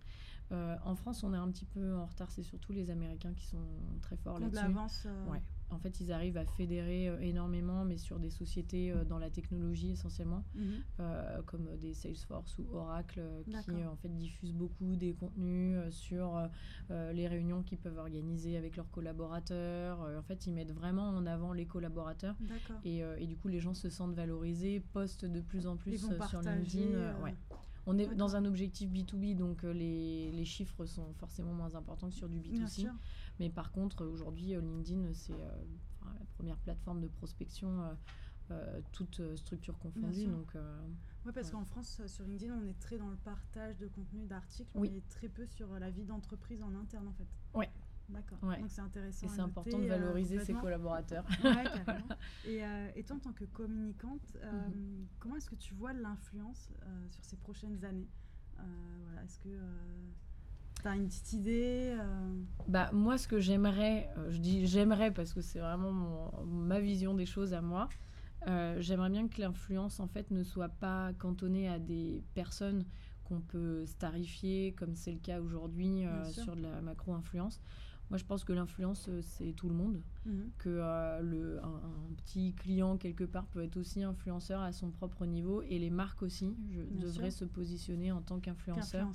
Euh, 0.53 0.77
en 0.85 0.95
France, 0.95 1.23
on 1.25 1.35
est 1.35 1.39
un 1.39 1.51
petit 1.51 1.65
peu 1.65 1.95
en 1.97 2.07
retard. 2.07 2.31
C'est 2.31 2.43
surtout 2.43 2.73
les 2.73 2.91
Américains 2.91 3.33
qui 3.35 3.47
sont 3.47 3.65
très 4.01 4.17
forts 4.17 4.39
là-dessus. 4.39 4.65
Euh. 5.07 5.31
Ouais. 5.31 5.43
En 5.71 5.79
fait, 5.79 6.01
ils 6.01 6.13
arrivent 6.13 6.39
à 6.39 6.47
fédérer 6.47 7.09
euh, 7.09 7.21
énormément, 7.21 7.85
mais 7.85 7.99
sur 7.99 8.19
des 8.19 8.31
sociétés 8.31 8.95
dans 9.07 9.19
la 9.19 9.29
technologie 9.29 9.91
essentiellement, 9.91 10.45
mhm. 10.55 11.43
comme 11.45 11.77
des 11.77 11.93
Salesforce 11.93 12.57
ou 12.59 12.67
Oracle, 12.73 13.23
qui 13.45 13.85
en 13.85 13.97
fait 13.97 14.09
diffusent 14.09 14.55
beaucoup 14.55 14.97
des 14.97 15.13
contenus 15.13 15.79
sur 15.91 16.49
les 16.91 17.29
réunions 17.29 17.63
qu'ils 17.63 17.79
peuvent 17.79 17.99
organiser 17.99 18.57
avec 18.57 18.77
leurs 18.77 18.91
collaborateurs. 18.91 20.01
en 20.01 20.23
fait, 20.23 20.47
ils 20.47 20.55
mettent 20.55 20.73
vraiment 20.73 21.11
en 21.11 21.27
avant 21.27 21.53
les 21.53 21.67
collaborateurs. 21.67 22.37
Et, 22.85 22.99
et, 23.19 23.27
du 23.27 23.37
coup, 23.37 23.49
les 23.49 23.61
gens 23.61 23.75
se 23.75 23.91
sentent 23.91 24.15
valorisés, 24.15 24.81
postent 24.81 25.27
de 25.27 25.41
plus 25.41 25.67
en 25.67 25.77
plus 25.77 25.99
sur 25.99 26.41
LinkedIn. 26.41 27.21
Ouais. 27.23 27.35
On 27.89 27.97
est 27.97 28.15
dans 28.15 28.37
un 28.37 28.45
objectif 28.45 28.91
B2B, 28.91 29.35
donc 29.35 29.65
euh, 29.65 29.73
les, 29.73 30.31
les, 30.31 30.45
chiffres 30.45 30.85
sont 30.85 31.15
forcément 31.15 31.55
moins 31.55 31.75
importants 31.75 32.11
que 32.11 32.15
sur 32.15 32.29
du 32.29 32.39
B2C. 32.39 32.87
Mais 33.41 33.49
par 33.49 33.73
contre, 33.73 34.05
aujourd'hui, 34.05 34.55
euh, 34.55 34.61
LinkedIn, 34.61 35.15
c'est 35.15 35.33
euh, 35.33 35.51
la 36.05 36.27
première 36.35 36.59
plateforme 36.59 37.01
de 37.01 37.09
prospection, 37.09 37.97
toute 38.93 39.21
structure 39.37 39.79
confondue. 39.79 40.27
Donc, 40.27 40.55
oui, 41.25 41.33
parce 41.35 41.51
qu'en 41.51 41.65
France, 41.65 42.01
sur 42.07 42.25
LinkedIn, 42.25 42.55
on 42.55 42.67
est 42.67 42.79
très 42.79 42.99
dans 42.99 43.09
le 43.09 43.17
partage 43.17 43.79
de 43.79 43.89
contenu, 43.89 44.27
d'articles, 44.27 44.71
oui. 44.75 44.91
mais 44.93 45.03
très 45.09 45.29
peu 45.29 45.47
sur 45.47 45.79
la 45.79 45.91
vie 45.91 46.05
d'entreprise 46.05 46.63
en 46.63 46.75
interne, 46.75 47.09
en 47.09 47.13
fait. 47.13 47.27
Oui, 47.55 47.67
D'accord. 48.09 48.39
Donc 48.41 48.71
c'est 48.71 48.81
intéressant. 48.81 49.27
Et 49.27 49.29
c'est 49.29 49.41
important 49.41 49.79
de 49.79 49.85
euh, 49.85 49.89
valoriser 49.89 50.41
ses 50.41 50.55
collaborateurs. 50.55 51.25
et, 52.47 52.65
euh, 52.65 52.91
et, 52.97 53.03
toi, 53.05 53.17
en 53.17 53.19
tant 53.19 53.33
que 53.33 53.45
communicante, 53.45 54.37
euh, 54.43 54.69
mhm. 54.69 55.07
comment 55.19 55.37
est-ce 55.37 55.51
que 55.51 55.57
tu 55.57 55.75
vois 55.75 55.93
l'influence 55.93 56.71
sur 57.11 57.25
ces 57.25 57.37
prochaines 57.37 57.85
années? 57.85 58.09
Voilà, 58.57 59.23
Est-ce 59.25 59.39
que 59.39 59.49
tu 60.81 60.89
as 60.89 60.97
une 60.97 61.07
petite 61.07 61.33
idée 61.35 61.97
bah, 62.67 62.91
Moi, 62.93 63.19
ce 63.19 63.29
que 63.29 63.41
j'aimerais, 63.41 64.09
je 64.31 64.39
dis 64.39 64.67
j'aimerais 64.67 65.13
parce 65.13 65.33
que 65.33 65.41
c'est 65.41 65.61
vraiment 65.61 66.33
ma 66.47 66.81
vision 66.81 67.15
des 67.15 67.27
choses 67.27 67.53
à 67.53 67.61
moi. 67.61 67.89
j'aimerais 68.79 69.11
bien 69.11 69.29
que 69.29 69.41
l'influence 69.41 70.01
en 70.01 70.09
fait 70.09 70.31
ne 70.31 70.43
soit 70.43 70.71
pas 70.71 71.13
cantonnée 71.19 71.69
à 71.69 71.79
des 71.79 72.25
personnes 72.35 72.85
qu'on 73.29 73.41
peut 73.41 73.85
starifier 73.87 74.73
comme 74.73 74.95
c'est 74.95 75.13
le 75.13 75.19
cas 75.19 75.41
aujourd'hui 75.41 76.05
sur 76.33 76.57
de 76.57 76.63
la 76.63 76.81
macro-influence. 76.81 77.61
Moi, 78.11 78.17
je 78.17 78.25
pense 78.25 78.43
que 78.43 78.53
l'influence, 78.55 79.07
euh, 79.09 79.21
c'est 79.23 79.53
tout 79.53 79.69
le 79.69 79.75
monde. 79.75 80.01
Mhm. 80.25 80.51
Que 80.59 80.69
euh, 80.69 81.21
le, 81.21 81.63
un, 81.63 81.81
petit 82.17 82.55
client, 82.55 82.97
quelque 82.97 83.25
part, 83.25 83.47
peut 83.47 83.63
être 83.63 83.77
aussi 83.77 84.03
influenceur 84.03 84.63
à 84.63 84.73
son 84.73 84.91
propre 84.91 85.27
niveau. 85.27 85.63
Et 85.63 85.79
les 85.79 85.91
marques 85.91 86.23
aussi 86.23 86.57
je, 86.71 86.81
devraient 87.01 87.31
se 87.31 87.45
positionner 87.45 88.11
en 88.11 88.23
tant 88.23 88.41
qu'influenceurs. 88.41 89.09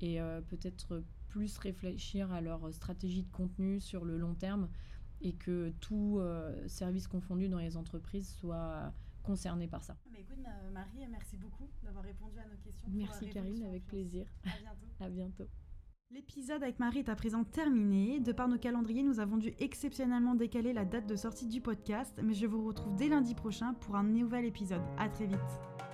et 0.00 0.20
euh, 0.20 0.40
peut-être 0.42 1.02
plus 1.28 1.56
réfléchir 1.58 2.30
à 2.32 2.40
leur 2.40 2.72
stratégie 2.72 3.22
de 3.22 3.30
contenu 3.30 3.80
sur 3.80 4.04
le 4.04 4.18
long 4.18 4.34
terme. 4.34 4.68
Et 5.22 5.32
que 5.32 5.72
tout 5.80 6.20
service 6.66 7.06
confondu 7.06 7.48
dans 7.48 7.58
les 7.58 7.78
entreprises 7.78 8.28
soit 8.28 8.92
concerné 9.24 9.66
par 9.66 9.82
ça. 9.82 9.96
Mais 10.12 10.20
écoute, 10.20 10.38
Marie, 10.72 11.06
merci 11.10 11.36
beaucoup 11.36 11.68
d'avoir 11.82 12.04
répondu 12.04 12.38
à 12.38 12.46
nos 12.46 12.56
questions. 12.62 12.88
Merci 12.92 13.28
Karine, 13.30 13.64
avec 13.64 13.86
plaisir. 13.86 14.26
À 14.44 14.58
bientôt. 14.58 14.86
à 15.00 15.08
bientôt. 15.08 15.48
L'épisode 16.10 16.62
avec 16.62 16.78
Marie 16.78 17.00
est 17.00 17.08
à 17.08 17.16
présent 17.16 17.42
terminé. 17.42 18.20
De 18.20 18.30
par 18.30 18.46
nos 18.46 18.58
calendriers, 18.58 19.02
nous 19.02 19.18
avons 19.18 19.36
dû 19.36 19.52
exceptionnellement 19.58 20.36
décaler 20.36 20.72
la 20.72 20.84
date 20.84 21.06
de 21.08 21.16
sortie 21.16 21.48
du 21.48 21.60
podcast, 21.60 22.20
mais 22.22 22.34
je 22.34 22.46
vous 22.46 22.64
retrouve 22.64 22.94
dès 22.94 23.08
lundi 23.08 23.34
prochain 23.34 23.74
pour 23.74 23.96
un 23.96 24.04
nouvel 24.04 24.44
épisode. 24.44 24.82
À 24.96 25.08
très 25.08 25.26
vite. 25.26 25.93